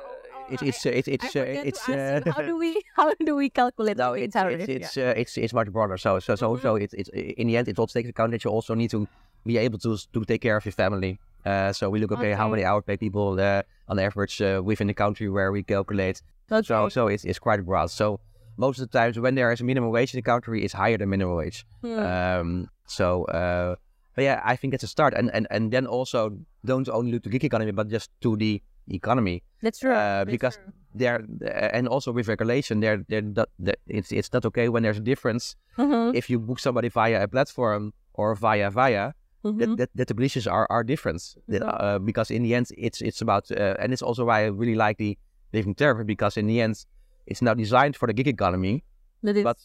it's 0.50 0.62
it's 0.62 0.86
it's 0.86 1.08
it's, 1.08 1.36
uh, 1.36 1.40
it's 1.40 1.88
uh, 1.88 2.20
how 2.34 2.42
do 2.42 2.56
we 2.56 2.80
how 2.96 3.12
do 3.24 3.34
we 3.34 3.48
calculate 3.48 3.96
no 3.96 4.12
it's 4.12 4.32
tariff? 4.32 4.60
it's 4.60 4.68
it's, 4.68 4.96
yeah. 4.96 5.10
uh, 5.10 5.14
it's 5.16 5.36
it's 5.38 5.52
much 5.52 5.70
broader 5.72 5.96
so 5.96 6.18
so 6.18 6.34
so 6.34 6.52
mm-hmm. 6.52 6.62
so 6.62 6.76
it's 6.76 6.94
it's 6.94 7.08
in 7.10 7.48
the 7.48 7.56
end 7.56 7.68
it 7.68 7.78
also 7.78 7.98
takes 7.98 8.08
account 8.08 8.32
that 8.32 8.44
you 8.44 8.50
also 8.50 8.74
need 8.74 8.90
to 8.90 9.08
be 9.44 9.56
able 9.56 9.78
to 9.78 9.96
to 10.12 10.24
take 10.24 10.42
care 10.42 10.56
of 10.56 10.64
your 10.64 10.72
family 10.72 11.18
uh, 11.44 11.72
so 11.72 11.90
we 11.90 11.98
look 11.98 12.12
okay, 12.12 12.28
okay, 12.28 12.32
how 12.32 12.48
many 12.48 12.64
hours 12.64 12.84
pay 12.86 12.96
people 12.96 13.38
uh, 13.40 13.62
on 13.88 13.98
average 13.98 14.40
uh, 14.40 14.60
within 14.64 14.86
the 14.86 14.94
country 14.94 15.28
where 15.28 15.52
we 15.52 15.62
calculate. 15.62 16.22
Okay. 16.50 16.66
So 16.66 16.88
so 16.88 17.08
it's, 17.08 17.24
it's 17.24 17.38
quite 17.38 17.64
broad. 17.64 17.90
So 17.90 18.20
most 18.56 18.78
of 18.78 18.90
the 18.90 18.98
times 18.98 19.18
when 19.18 19.34
there 19.34 19.50
is 19.52 19.60
a 19.60 19.64
minimum 19.64 19.90
wage 19.90 20.14
in 20.14 20.18
the 20.18 20.22
country, 20.22 20.64
it's 20.64 20.74
higher 20.74 20.98
than 20.98 21.08
minimum 21.08 21.36
wage. 21.36 21.66
Hmm. 21.80 21.98
Um, 21.98 22.70
so 22.86 23.24
uh, 23.24 23.76
but 24.14 24.24
yeah, 24.24 24.40
I 24.44 24.56
think 24.56 24.74
it's 24.74 24.84
a 24.84 24.88
start, 24.88 25.14
and 25.14 25.30
and 25.34 25.46
and 25.50 25.72
then 25.72 25.86
also 25.86 26.36
don't 26.64 26.88
only 26.88 27.12
look 27.12 27.22
to 27.24 27.30
gig 27.30 27.44
economy, 27.44 27.72
but 27.72 27.88
just 27.88 28.10
to 28.20 28.36
the 28.36 28.62
economy. 28.88 29.42
That's 29.62 29.78
true. 29.78 29.94
Uh, 29.94 30.24
because 30.24 30.56
true. 30.56 30.72
there 30.94 31.24
and 31.72 31.88
also 31.88 32.12
with 32.12 32.28
regulation, 32.28 32.80
there 32.80 33.04
there 33.08 33.22
it's 33.86 34.12
it's 34.12 34.32
not 34.32 34.44
okay 34.46 34.68
when 34.68 34.82
there's 34.82 34.98
a 34.98 35.00
difference. 35.04 35.56
Mm-hmm. 35.78 36.16
If 36.16 36.28
you 36.28 36.38
book 36.38 36.58
somebody 36.58 36.88
via 36.88 37.22
a 37.22 37.28
platform 37.28 37.94
or 38.12 38.34
via 38.34 38.70
via, 38.70 39.14
Mm-hmm. 39.44 39.58
That, 39.58 39.76
that, 39.76 39.90
that 39.96 40.08
the 40.08 40.14
bleachers 40.14 40.46
are 40.46 40.68
are 40.70 40.84
different 40.84 41.34
uh, 41.60 41.98
because 41.98 42.30
in 42.30 42.44
the 42.44 42.54
end 42.54 42.68
it's 42.78 43.00
it's 43.00 43.20
about 43.20 43.50
uh, 43.50 43.74
and 43.80 43.92
it's 43.92 44.02
also 44.02 44.24
why 44.26 44.42
I 44.42 44.46
really 44.46 44.76
like 44.76 44.98
the 44.98 45.18
living 45.52 45.74
tariff 45.74 46.06
because 46.06 46.36
in 46.36 46.46
the 46.46 46.60
end 46.60 46.86
it's 47.26 47.42
now 47.42 47.54
designed 47.54 47.96
for 47.96 48.06
the 48.06 48.12
gig 48.12 48.28
economy, 48.28 48.84
but 49.42 49.58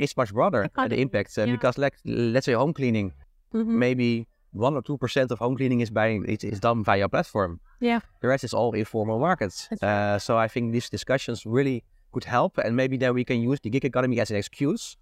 it's 0.00 0.16
much 0.16 0.32
broader 0.32 0.70
uh, 0.76 0.88
the 0.88 1.00
impact 1.00 1.36
yeah. 1.36 1.46
because 1.46 1.78
like 1.78 1.94
let's 2.04 2.46
say 2.46 2.52
home 2.52 2.72
cleaning, 2.72 3.12
mm-hmm. 3.52 3.78
maybe 3.78 4.28
one 4.52 4.74
or 4.76 4.82
two 4.82 4.96
percent 4.98 5.32
of 5.32 5.40
home 5.40 5.56
cleaning 5.56 5.80
is 5.80 5.90
by 5.90 6.20
it 6.28 6.44
is 6.44 6.60
done 6.60 6.84
via 6.84 7.08
platform. 7.08 7.60
Yeah, 7.80 8.00
the 8.20 8.28
rest 8.28 8.44
is 8.44 8.54
all 8.54 8.72
informal 8.72 9.18
markets. 9.18 9.68
Uh, 9.82 10.18
so 10.18 10.38
I 10.38 10.46
think 10.46 10.72
these 10.72 10.88
discussions 10.88 11.44
really 11.44 11.82
could 12.12 12.24
help, 12.24 12.58
and 12.58 12.76
maybe 12.76 12.96
then 12.96 13.14
we 13.14 13.24
can 13.24 13.40
use 13.40 13.58
the 13.60 13.70
gig 13.70 13.84
economy 13.84 14.20
as 14.20 14.30
an 14.30 14.36
excuse 14.36 14.96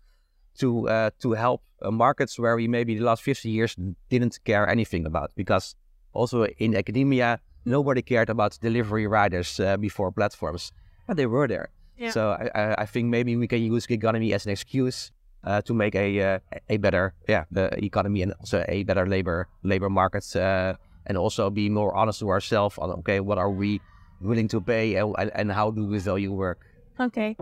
to 0.59 0.89
uh, 0.89 1.11
to 1.21 1.33
help 1.33 1.63
uh, 1.83 1.91
markets 1.91 2.39
where 2.39 2.57
we 2.57 2.69
maybe 2.69 2.95
the 2.95 3.05
last 3.05 3.23
50 3.23 3.49
years 3.49 3.77
didn't 4.11 4.39
care 4.45 4.69
anything 4.69 5.07
about. 5.07 5.33
Because 5.35 5.75
also 6.13 6.45
in 6.59 6.77
academia 6.77 7.41
nobody 7.65 8.03
cared 8.03 8.29
about 8.29 8.59
delivery 8.61 9.07
riders 9.07 9.61
uh, 9.61 9.77
before 9.77 10.11
platforms 10.11 10.73
but 11.07 11.17
they 11.17 11.27
were 11.27 11.49
there. 11.49 11.71
Yeah. 11.97 12.11
so 12.11 12.31
I, 12.55 12.83
I 12.83 12.87
think 12.87 13.09
maybe 13.09 13.37
we 13.37 13.47
can 13.47 13.63
use 13.63 13.87
economy 13.89 14.33
as 14.33 14.47
an 14.47 14.53
excuse 14.53 15.13
uh, 15.45 15.61
to 15.63 15.75
make 15.75 15.95
a 15.95 16.21
uh, 16.21 16.39
a 16.69 16.77
better 16.79 17.15
yeah 17.29 17.45
the 17.51 17.69
economy 17.85 18.23
and 18.23 18.33
also 18.41 18.65
a 18.69 18.83
better 18.85 19.07
labor 19.07 19.47
labor 19.63 19.91
markets 19.91 20.35
uh, 20.35 20.75
and 21.07 21.19
also 21.19 21.51
be 21.51 21.69
more 21.69 21.95
honest 21.95 22.21
to 22.21 22.29
ourselves 22.29 22.79
on 22.79 22.91
okay 22.91 23.21
what 23.21 23.39
are 23.39 23.51
we 23.51 23.81
willing 24.21 24.49
to 24.49 24.61
pay 24.61 24.97
and, 24.97 25.15
and 25.35 25.53
how 25.53 25.71
do 25.71 25.85
we 25.85 25.99
value 25.99 26.33
work? 26.33 26.65
Okay 26.99 27.37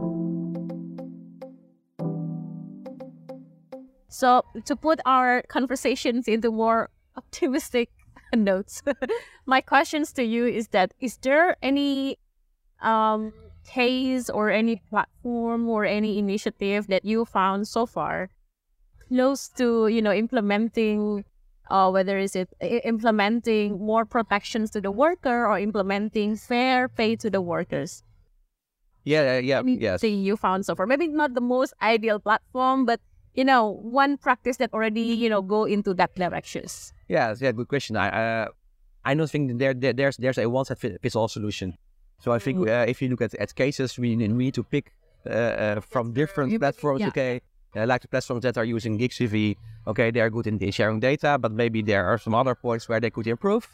So 4.10 4.44
to 4.64 4.76
put 4.76 5.00
our 5.06 5.42
conversations 5.48 6.28
into 6.34 6.50
more 6.50 6.90
optimistic 7.16 7.90
notes, 8.34 8.82
my 9.46 9.60
questions 9.60 10.12
to 10.14 10.24
you 10.24 10.46
is 10.46 10.68
that 10.68 10.92
is 11.00 11.16
there 11.22 11.56
any 11.62 12.18
um, 12.82 13.32
case 13.64 14.28
or 14.28 14.50
any 14.50 14.82
platform 14.90 15.68
or 15.68 15.84
any 15.84 16.18
initiative 16.18 16.88
that 16.88 17.04
you 17.04 17.24
found 17.24 17.68
so 17.68 17.86
far 17.86 18.30
close 19.10 19.48
to 19.48 19.88
you 19.88 20.00
know 20.00 20.12
implementing 20.12 21.24
uh, 21.70 21.90
whether 21.90 22.18
is 22.18 22.34
it 22.34 22.48
implementing 22.84 23.78
more 23.78 24.04
protections 24.04 24.70
to 24.70 24.80
the 24.80 24.90
worker 24.90 25.46
or 25.46 25.58
implementing 25.58 26.34
fair 26.36 26.88
pay 26.88 27.14
to 27.14 27.30
the 27.30 27.40
workers? 27.40 28.02
Yeah 29.04 29.38
yeah 29.38 29.62
yeah 29.62 29.62
yes. 29.64 30.02
you 30.02 30.36
found 30.36 30.66
so 30.66 30.74
far? 30.74 30.86
Maybe 30.86 31.06
not 31.06 31.34
the 31.34 31.40
most 31.40 31.74
ideal 31.80 32.18
platform 32.18 32.86
but 32.86 33.00
you 33.34 33.44
know 33.44 33.78
one 33.82 34.16
practice 34.16 34.56
that 34.56 34.72
already 34.72 35.02
you 35.02 35.28
know 35.28 35.42
go 35.42 35.64
into 35.64 35.94
that 35.94 36.14
directions 36.14 36.92
yeah 37.08 37.34
yeah 37.40 37.52
good 37.52 37.68
question 37.68 37.96
i 37.96 38.08
uh, 38.08 38.48
i 39.04 39.14
don't 39.14 39.30
think 39.30 39.58
there, 39.58 39.74
there 39.74 39.92
there's 39.92 40.16
there's 40.16 40.38
a 40.38 40.48
one 40.48 40.64
size 40.64 40.78
fits 40.78 41.16
all 41.16 41.28
solution 41.28 41.76
so 42.18 42.32
i 42.32 42.38
think 42.38 42.58
mm. 42.58 42.68
uh, 42.68 42.88
if 42.88 43.00
you 43.00 43.08
look 43.08 43.22
at, 43.22 43.34
at 43.34 43.54
cases 43.54 43.98
we 43.98 44.16
need 44.16 44.54
to 44.54 44.62
pick 44.62 44.92
uh, 45.26 45.30
uh 45.30 45.80
from 45.80 46.12
different 46.12 46.58
platforms 46.58 47.00
yeah. 47.00 47.08
okay 47.08 47.40
uh, 47.76 47.86
like 47.86 48.02
the 48.02 48.08
platforms 48.08 48.42
that 48.42 48.58
are 48.58 48.64
using 48.64 48.98
GigCV, 48.98 49.56
okay, 49.86 50.10
they 50.10 50.20
are 50.20 50.28
good 50.28 50.48
in, 50.48 50.58
in, 50.58 50.72
sharing 50.72 50.98
data, 50.98 51.38
but 51.38 51.52
maybe 51.52 51.82
there 51.82 52.04
are 52.04 52.18
some 52.18 52.34
other 52.34 52.56
points 52.56 52.88
where 52.88 52.98
they 52.98 53.10
could 53.10 53.28
improve. 53.28 53.68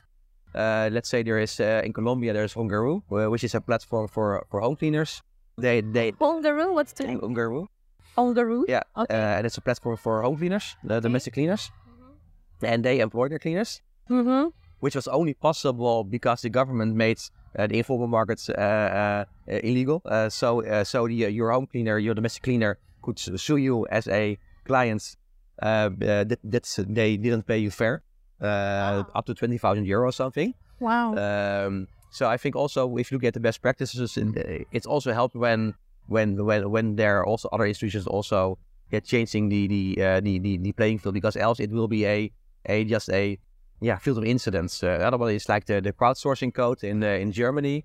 Uh, 0.54 0.90
let's 0.92 1.08
say 1.08 1.22
there 1.22 1.38
is 1.38 1.60
in 1.60 1.94
Colombia 1.94 2.32
there's 2.32 2.54
Hogaru, 2.54 3.02
which 3.30 3.44
is 3.44 3.54
a 3.54 3.60
platform 3.60 4.08
for 4.08 4.44
for 4.50 4.60
home 4.60 4.76
cleaners. 4.76 5.22
They 5.58 5.80
they 5.80 6.12
Hogaru, 6.12 6.72
what's 6.72 6.92
the 6.92 7.04
name? 7.04 7.20
Hogaru. 7.20 7.68
On 8.16 8.34
the 8.34 8.44
roof? 8.46 8.66
Yeah. 8.68 8.82
Okay. 8.96 9.14
Uh, 9.14 9.36
and 9.38 9.46
it's 9.46 9.58
a 9.58 9.60
platform 9.60 9.96
for 9.96 10.22
home 10.22 10.36
cleaners, 10.36 10.76
the 10.82 11.00
domestic 11.00 11.34
cleaners. 11.34 11.70
Mm-hmm. 11.88 12.66
And 12.66 12.84
they 12.84 13.00
employ 13.00 13.28
their 13.28 13.38
cleaners. 13.38 13.82
Mm-hmm. 14.10 14.48
Which 14.80 14.94
was 14.94 15.08
only 15.08 15.34
possible 15.34 16.04
because 16.04 16.42
the 16.42 16.50
government 16.50 16.94
made 16.94 17.18
uh, 17.58 17.66
the 17.66 17.78
informal 17.78 18.06
markets 18.06 18.48
uh, 18.48 18.52
uh 18.52 19.24
illegal. 19.48 20.02
Uh, 20.04 20.28
so 20.28 20.64
uh, 20.64 20.84
so 20.84 21.08
the, 21.08 21.14
your 21.14 21.50
home 21.50 21.66
cleaner, 21.66 21.98
your 21.98 22.14
domestic 22.14 22.42
cleaner 22.42 22.78
could 23.02 23.18
sue 23.18 23.56
you 23.56 23.86
as 23.90 24.06
a 24.08 24.38
client 24.64 25.16
that, 25.60 26.38
that 26.44 26.84
they 26.88 27.16
didn't 27.16 27.46
pay 27.46 27.58
you 27.58 27.70
fair, 27.70 28.02
wow. 28.40 29.06
up 29.14 29.24
to 29.26 29.34
20,000 29.34 29.86
euro 29.86 30.08
or 30.08 30.12
something. 30.12 30.52
Wow. 30.80 31.14
Um, 31.14 31.88
so 32.10 32.28
I 32.28 32.36
think 32.36 32.56
also 32.56 32.96
if 32.96 33.10
you 33.10 33.16
look 33.16 33.24
at 33.24 33.34
the 33.34 33.40
best 33.40 33.62
practices, 33.62 34.16
in, 34.16 34.34
it's 34.72 34.86
also 34.86 35.12
helped 35.12 35.36
when 35.36 35.74
when 36.06 36.44
when 36.44 36.70
when 36.70 36.96
there 36.96 37.18
are 37.18 37.26
also 37.26 37.48
other 37.52 37.66
institutions 37.66 38.06
also 38.06 38.58
yeah, 38.90 39.00
changing 39.00 39.48
the 39.48 39.66
the, 39.66 40.02
uh, 40.02 40.20
the, 40.20 40.38
the 40.38 40.58
the 40.58 40.72
playing 40.72 40.98
field 40.98 41.14
because 41.14 41.36
else 41.36 41.60
it 41.60 41.70
will 41.70 41.88
be 41.88 42.06
a 42.06 42.32
a 42.66 42.84
just 42.84 43.10
a 43.10 43.38
yeah 43.80 43.98
field 43.98 44.18
of 44.18 44.24
incidents. 44.24 44.82
Uh, 44.82 44.98
otherwise, 45.02 45.34
it's 45.34 45.48
like 45.48 45.66
the, 45.66 45.80
the 45.80 45.92
crowdsourcing 45.92 46.54
code 46.54 46.84
in 46.84 47.02
uh, 47.02 47.08
in 47.08 47.32
Germany. 47.32 47.84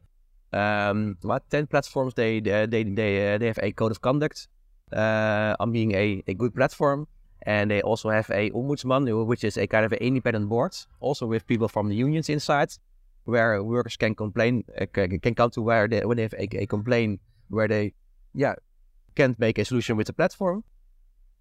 Um, 0.53 1.17
what 1.21 1.49
ten 1.49 1.67
platforms 1.67 2.13
they 2.13 2.39
they 2.39 2.65
they 2.65 2.83
they, 2.83 3.33
uh, 3.33 3.37
they 3.37 3.47
have 3.47 3.59
a 3.61 3.71
code 3.71 3.91
of 3.91 4.01
conduct 4.01 4.47
uh, 4.93 5.55
on 5.59 5.71
being 5.71 5.93
a, 5.93 6.23
a 6.27 6.33
good 6.33 6.53
platform, 6.53 7.07
and 7.43 7.71
they 7.71 7.81
also 7.81 8.09
have 8.09 8.29
a 8.29 8.51
ombudsman, 8.51 9.25
which 9.25 9.43
is 9.43 9.57
a 9.57 9.65
kind 9.65 9.85
of 9.85 9.93
an 9.93 9.99
independent 9.99 10.49
board, 10.49 10.75
also 10.99 11.25
with 11.25 11.47
people 11.47 11.67
from 11.67 11.89
the 11.89 11.95
unions 11.95 12.29
inside, 12.29 12.73
where 13.23 13.63
workers 13.63 13.97
can 13.97 14.13
complain 14.13 14.63
uh, 14.79 14.85
can 14.85 15.33
come 15.35 15.49
to 15.51 15.61
where 15.61 15.87
they 15.87 16.05
when 16.05 16.17
they 16.17 16.23
have 16.23 16.33
a, 16.33 16.63
a 16.63 16.65
complaint 16.65 17.21
where 17.47 17.67
they 17.67 17.93
yeah, 18.33 18.55
can't 19.15 19.37
make 19.39 19.57
a 19.57 19.65
solution 19.65 19.97
with 19.97 20.07
the 20.07 20.13
platform. 20.13 20.63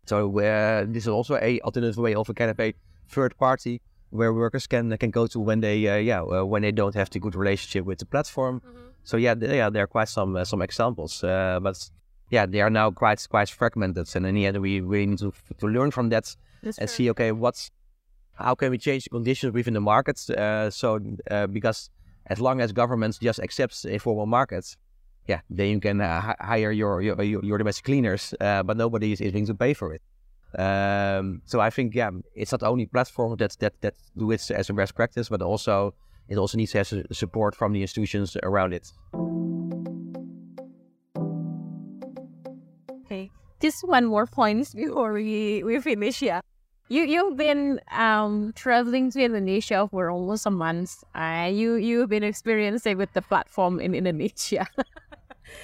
So 0.06 0.38
uh, 0.40 0.84
this 0.88 1.04
is 1.04 1.08
also 1.08 1.36
a 1.36 1.60
alternative 1.60 1.98
way 1.98 2.14
of 2.14 2.28
a 2.28 2.34
kind 2.34 2.50
of 2.50 2.58
a 2.58 2.74
third 3.08 3.36
party 3.36 3.80
where 4.10 4.32
workers 4.32 4.66
can 4.66 4.96
can 4.98 5.10
go 5.10 5.26
to 5.26 5.38
when 5.38 5.60
they 5.60 5.86
uh, 5.88 5.96
yeah 5.96 6.22
uh, 6.22 6.44
when 6.44 6.62
they 6.62 6.72
don't 6.72 6.94
have 6.94 7.10
the 7.10 7.20
good 7.20 7.34
relationship 7.34 7.84
with 7.84 7.98
the 7.98 8.06
platform. 8.06 8.60
Mm-hmm. 8.60 8.88
So 9.04 9.16
yeah, 9.16 9.34
th- 9.34 9.52
yeah, 9.52 9.70
there 9.70 9.84
are 9.84 9.86
quite 9.86 10.08
some 10.08 10.36
uh, 10.36 10.44
some 10.44 10.62
examples, 10.62 11.24
uh, 11.24 11.60
but 11.62 11.90
yeah, 12.30 12.46
they 12.46 12.60
are 12.60 12.70
now 12.70 12.90
quite 12.90 13.26
quite 13.30 13.48
fragmented, 13.48 14.08
and 14.14 14.26
in 14.26 14.34
the 14.34 14.46
end, 14.46 14.58
we 14.60 14.80
we 14.80 15.06
need 15.06 15.18
to 15.18 15.32
to 15.58 15.66
learn 15.66 15.90
from 15.90 16.08
that 16.10 16.36
That's 16.62 16.78
and 16.78 16.90
see 16.90 17.10
okay 17.10 17.32
what's 17.32 17.70
how 18.34 18.54
can 18.54 18.70
we 18.70 18.78
change 18.78 19.04
the 19.04 19.10
conditions 19.10 19.52
within 19.52 19.74
the 19.74 19.80
markets. 19.80 20.30
Uh, 20.30 20.70
so 20.70 20.98
because 21.52 21.90
as 22.26 22.40
long 22.40 22.60
as 22.60 22.72
governments 22.72 23.18
just 23.18 23.38
accepts 23.38 23.84
informal 23.84 24.26
markets, 24.26 24.76
yeah, 25.30 25.40
then 25.48 25.68
you 25.68 25.80
can 25.80 26.00
uh, 26.00 26.34
hire 26.40 26.72
your, 26.72 27.00
your 27.00 27.14
your 27.22 27.58
domestic 27.58 27.84
cleaners, 27.84 28.34
uh, 28.40 28.62
but 28.64 28.76
nobody 28.76 29.12
is, 29.12 29.20
going 29.20 29.46
to 29.46 29.54
pay 29.54 29.74
for 29.74 29.94
it. 29.94 30.02
Um, 30.58 31.42
so 31.46 31.60
I 31.60 31.70
think 31.70 31.94
yeah, 31.94 32.10
it's 32.34 32.50
not 32.50 32.64
only 32.64 32.86
platform 32.86 33.36
that 33.38 33.54
that 33.60 33.74
that 33.82 33.94
do 34.18 34.32
it 34.32 34.50
as 34.50 34.70
a 34.70 34.74
best 34.74 34.94
practice, 34.96 35.28
but 35.28 35.40
also 35.42 35.94
it 36.28 36.36
also 36.36 36.58
needs 36.58 36.72
to 36.72 36.78
have 36.78 36.90
support 37.12 37.54
from 37.54 37.72
the 37.72 37.82
institutions 37.82 38.36
around 38.42 38.74
it. 38.74 38.90
Okay, 43.04 43.30
just 43.62 43.86
one 43.86 44.06
more 44.06 44.26
points 44.26 44.74
before 44.82 45.12
we 45.14 45.62
we 45.62 45.78
finish. 45.78 46.22
Yeah, 46.22 46.40
you 46.88 47.06
you've 47.06 47.36
been 47.38 47.78
um 47.94 48.50
traveling 48.58 49.14
to 49.14 49.22
Indonesia 49.22 49.86
for 49.86 50.10
almost 50.10 50.46
a 50.46 50.50
month. 50.50 51.06
Uh, 51.14 51.46
you 51.46 51.78
you've 51.78 52.10
been 52.10 52.26
experiencing 52.26 52.98
with 52.98 53.12
the 53.14 53.22
platform 53.22 53.78
in 53.78 53.94
Indonesia. 53.94 54.66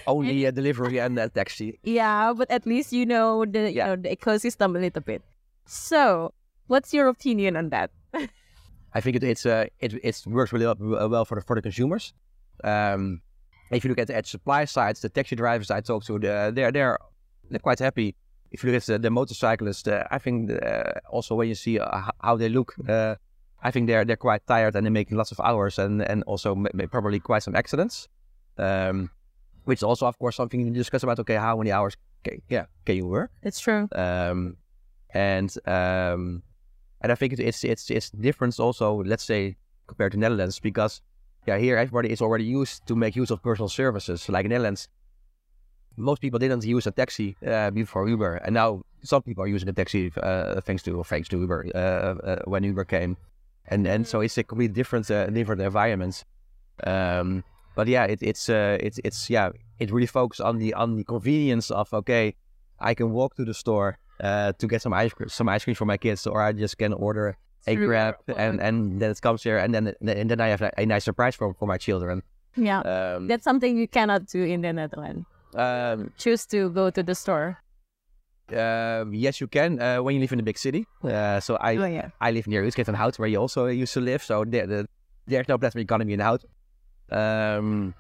Only 0.06 0.44
a 0.46 0.52
delivery 0.52 0.98
and 1.00 1.18
a 1.18 1.28
taxi. 1.28 1.78
yeah, 1.82 2.32
but 2.32 2.50
at 2.50 2.66
least 2.66 2.92
you 2.92 3.06
know 3.06 3.44
the 3.44 3.70
you 3.70 3.76
Yeah. 3.78 3.86
know 3.88 3.96
the 3.96 4.16
ecosystem 4.16 4.76
a 4.76 4.80
little 4.80 5.02
bit. 5.02 5.22
So, 5.66 6.32
what's 6.68 6.92
your 6.94 7.08
opinion 7.08 7.56
on 7.56 7.70
that? 7.70 7.90
I 8.94 9.00
think 9.00 9.16
it 9.16 9.24
it's 9.24 9.44
uh, 9.46 9.66
it 9.80 9.92
it 10.02 10.22
works 10.26 10.52
really 10.52 10.66
well, 10.66 11.08
well 11.08 11.24
for 11.24 11.34
the 11.36 11.42
for 11.42 11.56
the 11.56 11.62
consumers. 11.62 12.14
Um, 12.64 13.20
if 13.70 13.84
you 13.84 13.90
look 13.90 13.98
at 13.98 14.06
the 14.06 14.16
at 14.16 14.26
supply 14.26 14.64
sides, 14.64 15.00
the 15.00 15.08
taxi 15.08 15.36
drivers 15.36 15.70
I 15.70 15.80
talked 15.80 16.06
to, 16.06 16.18
the, 16.18 16.52
they're 16.54 16.72
they're 16.72 16.98
they're 17.50 17.58
quite 17.60 17.78
happy. 17.80 18.14
If 18.52 18.62
you 18.64 18.70
look 18.70 18.80
at 18.82 18.86
the, 18.86 18.98
the 18.98 19.10
motorcyclists, 19.10 19.88
uh, 19.88 20.06
I 20.10 20.18
think 20.18 20.50
uh, 20.50 20.92
also 21.10 21.34
when 21.34 21.48
you 21.48 21.54
see 21.56 21.78
uh, 21.78 22.10
how 22.22 22.36
they 22.36 22.48
look, 22.48 22.74
uh, 22.88 23.16
I 23.62 23.70
think 23.72 23.88
they're 23.88 24.04
they're 24.04 24.16
quite 24.16 24.46
tired 24.46 24.76
and 24.76 24.86
they're 24.86 24.92
making 25.02 25.18
lots 25.18 25.32
of 25.32 25.40
hours 25.40 25.78
and 25.78 26.00
and 26.00 26.22
also 26.24 26.54
probably 26.90 27.18
quite 27.20 27.42
some 27.42 27.56
accidents. 27.56 28.08
Um, 28.56 29.10
which 29.66 29.80
is 29.80 29.82
also 29.82 30.06
of 30.06 30.18
course 30.18 30.36
something 30.36 30.60
you 30.60 30.72
discuss 30.72 31.02
about. 31.02 31.18
Okay, 31.20 31.36
how 31.36 31.56
many 31.56 31.70
hours? 31.70 31.96
Can, 32.24 32.40
yeah, 32.48 32.66
can 32.84 32.96
you 32.96 33.06
work? 33.06 33.30
It's 33.42 33.60
true. 33.60 33.88
um, 33.94 34.56
and 35.10 35.54
um, 35.66 36.42
and 37.00 37.12
I 37.12 37.14
think 37.14 37.32
it, 37.34 37.40
it's 37.40 37.64
it's 37.64 37.90
it's 37.90 38.10
different 38.10 38.58
also. 38.58 39.02
Let's 39.02 39.24
say 39.24 39.56
compared 39.86 40.12
to 40.12 40.18
Netherlands 40.18 40.58
because 40.60 41.02
yeah, 41.46 41.58
here 41.58 41.76
everybody 41.76 42.10
is 42.10 42.20
already 42.20 42.44
used 42.44 42.86
to 42.86 42.96
make 42.96 43.14
use 43.16 43.30
of 43.30 43.42
personal 43.42 43.68
services. 43.68 44.28
Like 44.28 44.44
in 44.44 44.50
Netherlands, 44.50 44.88
most 45.96 46.20
people 46.20 46.38
didn't 46.38 46.64
use 46.64 46.86
a 46.86 46.90
taxi 46.90 47.36
uh, 47.46 47.70
before 47.70 48.08
Uber, 48.08 48.36
and 48.36 48.54
now 48.54 48.82
some 49.02 49.22
people 49.22 49.44
are 49.44 49.48
using 49.48 49.68
a 49.68 49.72
taxi 49.72 50.12
uh, 50.22 50.60
thanks 50.60 50.82
to 50.84 51.02
thanks 51.04 51.28
to 51.28 51.38
Uber 51.38 51.66
uh, 51.74 51.78
uh, 51.78 52.38
when 52.44 52.64
Uber 52.64 52.84
came, 52.84 53.16
and 53.66 53.86
and 53.86 54.06
so 54.06 54.20
it's 54.20 54.38
a 54.38 54.44
completely 54.44 54.74
different 54.74 55.10
uh, 55.10 55.26
different 55.26 55.60
environment. 55.62 56.24
Um, 56.84 57.42
but 57.76 57.86
yeah, 57.86 58.04
it, 58.04 58.20
it's 58.22 58.48
uh, 58.48 58.78
it's 58.80 58.98
it's 59.04 59.30
yeah, 59.30 59.50
it 59.78 59.92
really 59.92 60.06
focuses 60.08 60.40
on 60.40 60.58
the 60.58 60.74
on 60.74 60.96
the 60.96 61.04
convenience 61.04 61.70
of 61.70 61.92
okay, 61.94 62.34
I 62.80 62.94
can 62.94 63.12
walk 63.12 63.36
to 63.36 63.44
the 63.44 63.54
store 63.54 63.98
uh, 64.20 64.52
to 64.58 64.66
get 64.66 64.82
some 64.82 64.92
ice 64.92 65.12
cream, 65.12 65.28
some 65.28 65.48
ice 65.48 65.62
cream 65.64 65.76
for 65.76 65.84
my 65.84 65.98
kids, 65.98 66.26
or 66.26 66.42
I 66.42 66.52
just 66.52 66.78
can 66.78 66.92
order 66.92 67.36
a 67.68 67.74
grab 67.76 68.14
and 68.36 68.60
and 68.60 69.00
then 69.00 69.10
it 69.10 69.20
comes 69.20 69.42
here, 69.44 69.58
and 69.58 69.72
then 69.74 69.94
and 70.00 70.30
then 70.30 70.40
I 70.40 70.48
have 70.48 70.62
a, 70.62 70.86
nice 70.86 71.04
surprise 71.04 71.36
for 71.36 71.54
for 71.54 71.66
my 71.68 71.78
children. 71.78 72.22
Yeah, 72.56 72.80
Um, 72.80 73.28
that's 73.28 73.44
something 73.44 73.76
you 73.76 73.86
cannot 73.86 74.26
do 74.32 74.42
in 74.42 74.62
the 74.62 74.72
Netherlands. 74.72 75.26
um, 75.54 76.10
Choose 76.16 76.46
to 76.46 76.70
go 76.70 76.88
to 76.90 77.02
the 77.02 77.14
store. 77.14 77.58
um, 78.56 79.12
yes, 79.12 79.40
you 79.40 79.48
can 79.48 79.80
uh, 79.80 79.98
when 80.02 80.14
you 80.14 80.20
live 80.20 80.32
in 80.32 80.40
a 80.40 80.42
big 80.42 80.56
city. 80.58 80.86
Uh, 81.04 81.40
so 81.40 81.56
I 81.60 81.76
Oh 81.76 81.84
yeah. 81.86 82.08
I 82.20 82.30
live 82.30 82.46
near 82.46 82.64
Utrecht 82.64 82.88
and 82.88 82.96
Hout, 82.96 83.18
where 83.18 83.28
you 83.28 83.38
also 83.40 83.66
used 83.66 83.92
to 83.94 84.00
live. 84.00 84.22
So 84.22 84.44
there, 84.44 84.66
the, 84.66 84.86
there's 85.26 85.48
no 85.48 85.58
platform 85.58 85.82
economy 85.82 86.12
in 86.14 86.20
Hout. 86.20 86.44
Um, 87.10 87.94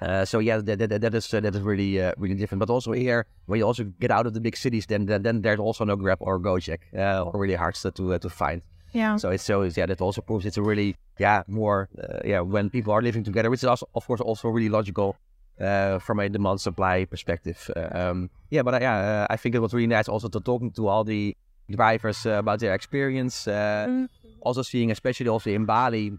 uh, 0.00 0.24
so 0.24 0.38
yeah, 0.38 0.58
that, 0.58 0.78
that, 0.78 1.00
that 1.00 1.14
is 1.14 1.32
uh, 1.34 1.40
that 1.40 1.54
is 1.54 1.60
really 1.60 2.00
uh, 2.00 2.12
really 2.16 2.34
different. 2.36 2.60
But 2.60 2.70
also 2.70 2.92
here, 2.92 3.26
when 3.46 3.58
you 3.58 3.66
also 3.66 3.84
get 3.84 4.10
out 4.10 4.26
of 4.26 4.34
the 4.34 4.40
big 4.40 4.56
cities, 4.56 4.86
then 4.86 5.06
then, 5.06 5.22
then 5.22 5.42
there's 5.42 5.58
also 5.58 5.84
no 5.84 5.96
Grab 5.96 6.18
or 6.20 6.38
Gojek, 6.38 6.78
uh, 6.96 7.24
or 7.24 7.40
really 7.40 7.56
hard 7.56 7.74
to 7.76 7.90
to, 7.90 8.14
uh, 8.14 8.18
to 8.18 8.28
find. 8.28 8.62
Yeah. 8.92 9.16
So 9.16 9.30
it's 9.30 9.42
so 9.42 9.62
yeah, 9.62 9.86
that 9.86 10.00
also 10.00 10.20
proves 10.22 10.46
it's 10.46 10.56
a 10.56 10.62
really 10.62 10.96
yeah 11.18 11.42
more 11.48 11.88
uh, 11.98 12.20
yeah 12.24 12.40
when 12.40 12.70
people 12.70 12.92
are 12.92 13.02
living 13.02 13.24
together, 13.24 13.50
which 13.50 13.60
is 13.60 13.68
also 13.68 13.88
of 13.94 14.06
course 14.06 14.20
also 14.20 14.48
really 14.48 14.68
logical 14.68 15.16
uh, 15.60 15.98
from 15.98 16.20
a 16.20 16.28
demand 16.28 16.60
supply 16.60 17.04
perspective. 17.04 17.68
Uh, 17.76 17.88
um, 18.10 18.30
yeah, 18.50 18.62
but 18.62 18.74
uh, 18.74 18.78
yeah, 18.80 18.96
uh, 18.96 19.26
I 19.30 19.36
think 19.36 19.54
it 19.54 19.58
was 19.58 19.74
really 19.74 19.88
nice 19.88 20.08
also 20.08 20.28
to 20.28 20.40
talking 20.40 20.70
to 20.72 20.86
all 20.86 21.04
the 21.04 21.36
drivers 21.68 22.24
uh, 22.24 22.38
about 22.38 22.60
their 22.60 22.74
experience. 22.74 23.48
Uh, 23.48 23.86
Mm. 23.88 24.08
also 24.40 24.62
seeing, 24.62 24.90
especially 24.92 25.28
also 25.28 25.50
in 25.50 25.64
Bali, 25.66 26.12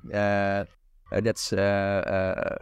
that's 1.11 1.53
uh, 1.53 1.57
uh, 1.57 2.55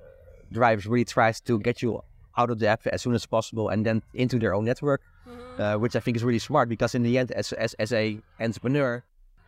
drivers 0.52 0.86
really 0.88 1.06
tries 1.06 1.42
to 1.42 1.60
get 1.60 1.82
you 1.82 2.02
out 2.38 2.50
of 2.50 2.60
the 2.60 2.68
app 2.68 2.86
as 2.88 3.02
soon 3.02 3.14
as 3.16 3.26
possible 3.26 3.70
and 3.70 3.86
then 3.86 4.02
into 4.14 4.40
their 4.40 4.54
own 4.54 4.66
network, 4.66 5.02
uh, 5.58 5.76
which 5.76 5.96
I 5.96 6.00
think 6.00 6.18
is 6.18 6.24
really 6.24 6.40
smart 6.40 6.70
because 6.70 6.96
in 6.96 7.04
the 7.04 7.18
end, 7.18 7.32
as 7.32 7.52
as, 7.54 7.74
as 7.76 7.92
a 7.92 8.20
entrepreneur, 8.40 9.04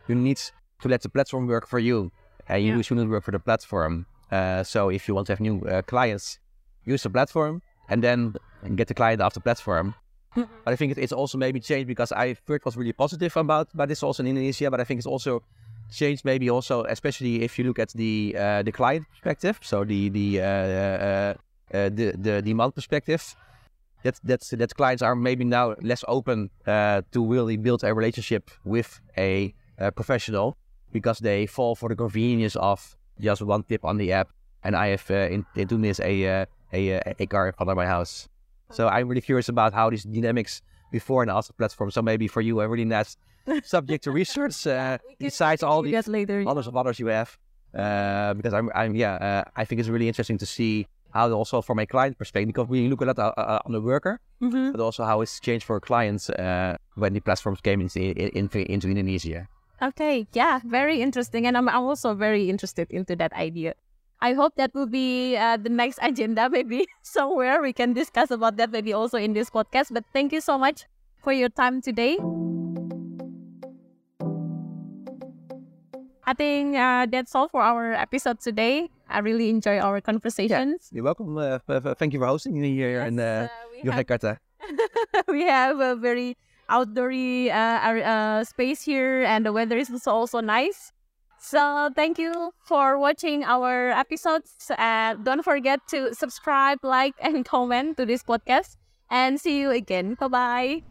you 0.08 0.14
need 0.14 0.40
to 0.82 0.88
let 0.88 1.02
the 1.02 1.08
platform 1.08 1.46
work 1.46 1.66
for 1.66 1.78
you, 1.78 2.10
and 2.48 2.64
you 2.64 2.74
Yeah. 2.76 2.82
shouldn't 2.82 3.10
work 3.10 3.24
for 3.24 3.32
the 3.32 3.38
platform. 3.38 4.06
Uh, 4.30 4.62
so 4.62 4.90
if 4.90 5.08
you 5.08 5.14
want 5.14 5.26
to 5.26 5.32
have 5.32 5.40
new 5.40 5.60
uh, 5.66 5.82
clients, 5.82 6.38
use 6.84 7.02
the 7.02 7.10
platform 7.10 7.62
and 7.88 8.02
then 8.02 8.34
get 8.76 8.88
the 8.88 8.94
client 8.94 9.20
off 9.20 9.34
the 9.34 9.40
platform. 9.40 9.94
But 10.34 10.72
I 10.72 10.76
think 10.76 10.92
it, 10.92 10.98
it's 10.98 11.12
also 11.12 11.38
maybe 11.38 11.58
changed 11.58 11.88
because 11.88 12.12
I 12.12 12.34
first 12.34 12.64
was 12.64 12.76
really 12.76 12.92
positive 12.92 13.36
about 13.36 13.68
about 13.74 13.88
this 13.88 14.02
also 14.02 14.22
in 14.22 14.28
Indonesia, 14.28 14.70
but 14.70 14.80
I 14.80 14.84
think 14.84 14.98
it's 14.98 15.06
also 15.06 15.42
changed 15.90 16.24
maybe 16.24 16.50
also 16.50 16.84
especially 16.84 17.42
if 17.42 17.58
you 17.58 17.64
look 17.64 17.78
at 17.78 17.90
the 17.90 18.34
uh, 18.38 18.62
the 18.62 18.72
client 18.72 19.06
perspective, 19.10 19.58
so 19.62 19.84
the 19.84 20.08
the 20.08 20.40
uh, 20.40 20.44
uh, 20.44 21.34
uh, 21.74 21.88
the 21.88 22.12
the 22.16 22.42
demand 22.42 22.74
perspective. 22.74 23.36
That 24.02 24.18
that's 24.24 24.50
that 24.50 24.74
clients 24.74 25.02
are 25.02 25.14
maybe 25.14 25.44
now 25.44 25.74
less 25.82 26.04
open 26.08 26.48
uh, 26.66 27.02
to 27.12 27.26
really 27.26 27.58
build 27.58 27.84
a 27.84 27.92
relationship 27.92 28.50
with 28.64 28.98
a, 29.18 29.54
uh 29.78 29.90
professional 29.90 30.56
because 30.90 31.18
they 31.18 31.46
fall 31.46 31.74
for 31.74 31.90
the 31.90 31.96
convenience 31.96 32.56
of 32.56 32.96
just 33.20 33.42
one 33.42 33.62
tip 33.62 33.84
on 33.84 33.98
the 33.98 34.12
app 34.12 34.28
and 34.64 34.74
I 34.74 34.88
have 34.88 35.10
in, 35.10 35.44
in 35.54 35.68
doing 35.68 35.82
this 35.82 36.00
a 36.00 36.46
a 36.72 37.00
a 37.18 37.26
car 37.26 37.48
in 37.48 37.52
front 37.52 37.70
of 37.70 37.76
my 37.76 37.86
house. 37.86 38.28
So 38.70 38.88
I'm 38.88 39.08
really 39.08 39.20
curious 39.20 39.48
about 39.48 39.74
how 39.74 39.90
these 39.90 40.04
dynamics 40.04 40.62
before 40.90 41.22
and 41.22 41.30
after 41.30 41.52
platform. 41.52 41.90
So 41.90 42.02
maybe 42.02 42.28
for 42.28 42.40
you, 42.40 42.60
a 42.60 42.68
really 42.68 42.84
nice 42.84 43.16
subject 43.62 44.04
to 44.04 44.10
research 44.10 44.66
uh, 44.66 44.98
besides 45.18 45.62
all 45.62 45.82
the 45.82 45.92
later. 46.06 46.44
others 46.46 46.66
of 46.66 46.76
others 46.76 46.98
you 46.98 47.06
have. 47.06 47.36
Uh, 47.74 48.34
because 48.34 48.52
I'm, 48.52 48.70
I'm 48.74 48.94
yeah, 48.96 49.14
uh, 49.14 49.44
I 49.56 49.64
think 49.64 49.78
it's 49.80 49.88
really 49.88 50.08
interesting 50.08 50.38
to 50.38 50.46
see 50.46 50.86
how 51.12 51.30
also 51.32 51.60
from 51.62 51.78
a 51.78 51.86
client 51.86 52.18
perspective, 52.18 52.48
because 52.48 52.68
we 52.68 52.88
look 52.88 53.00
a 53.00 53.04
lot 53.04 53.18
uh, 53.18 53.32
uh, 53.36 53.58
on 53.66 53.72
the 53.72 53.80
worker, 53.80 54.20
Mhm. 54.42 54.72
but 54.72 54.80
also 54.80 55.04
how 55.04 55.20
it's 55.22 55.38
changed 55.40 55.66
for 55.66 55.78
clients 55.80 56.30
uh, 56.30 56.76
when 56.94 57.12
the 57.12 57.20
platforms 57.20 57.60
came 57.60 57.80
into, 57.80 58.00
into, 58.36 58.60
into 58.70 58.88
Indonesia. 58.88 59.48
Okay, 59.82 60.26
yeah, 60.34 60.60
very 60.64 61.00
interesting, 61.00 61.46
and 61.46 61.56
I'm 61.56 61.68
I'm 61.68 61.82
also 61.88 62.14
very 62.14 62.50
interested 62.50 62.90
into 62.90 63.16
that 63.16 63.32
idea. 63.32 63.74
I 64.20 64.34
hope 64.34 64.54
that 64.56 64.74
will 64.74 64.86
be 64.90 65.36
uh, 65.36 65.56
the 65.56 65.70
next 65.70 65.98
agenda, 66.02 66.50
maybe 66.50 66.86
somewhere 67.02 67.62
we 67.62 67.72
can 67.72 67.92
discuss 67.94 68.30
about 68.30 68.56
that, 68.58 68.70
maybe 68.70 68.92
also 68.92 69.16
in 69.16 69.32
this 69.32 69.48
podcast. 69.50 69.90
But 69.90 70.04
thank 70.12 70.32
you 70.32 70.40
so 70.44 70.58
much 70.58 70.84
for 71.24 71.32
your 71.32 71.48
time 71.48 71.80
today. 71.80 72.20
I 76.30 76.34
think 76.34 76.76
uh, 76.76 77.06
that's 77.10 77.34
all 77.34 77.48
for 77.48 77.60
our 77.60 77.92
episode 77.92 78.38
today. 78.38 78.88
I 79.08 79.18
really 79.18 79.50
enjoy 79.50 79.80
our 79.80 80.00
conversations. 80.00 80.86
Yeah, 80.92 80.96
You're 80.96 81.04
welcome. 81.04 81.36
Uh, 81.36 81.58
thank 81.98 82.12
you 82.12 82.20
for 82.20 82.26
hosting 82.26 82.54
me 82.54 82.72
here 82.72 83.02
in 83.02 83.18
uh, 83.18 83.48
Yes, 83.50 83.50
uh, 83.50 83.66
we 85.28 85.42
have 85.42 85.80
a 85.80 85.96
very 85.96 86.36
outdoory 86.70 87.50
uh, 87.50 88.06
uh, 88.06 88.44
space 88.44 88.82
here 88.82 89.24
and 89.24 89.44
the 89.44 89.52
weather 89.52 89.76
is 89.76 89.90
also, 89.90 90.12
also 90.12 90.40
nice 90.40 90.92
so 91.40 91.90
thank 91.96 92.16
you 92.16 92.52
for 92.62 92.96
watching 92.96 93.42
our 93.42 93.90
episodes 93.90 94.70
uh, 94.78 95.14
don't 95.14 95.42
forget 95.42 95.80
to 95.88 96.14
subscribe 96.14 96.78
like 96.84 97.14
and 97.18 97.44
comment 97.56 97.96
to 97.96 98.06
this 98.06 98.22
podcast 98.22 98.76
and 99.10 99.40
see 99.40 99.58
you 99.58 99.70
again 99.70 100.14
bye 100.14 100.28
bye 100.28 100.82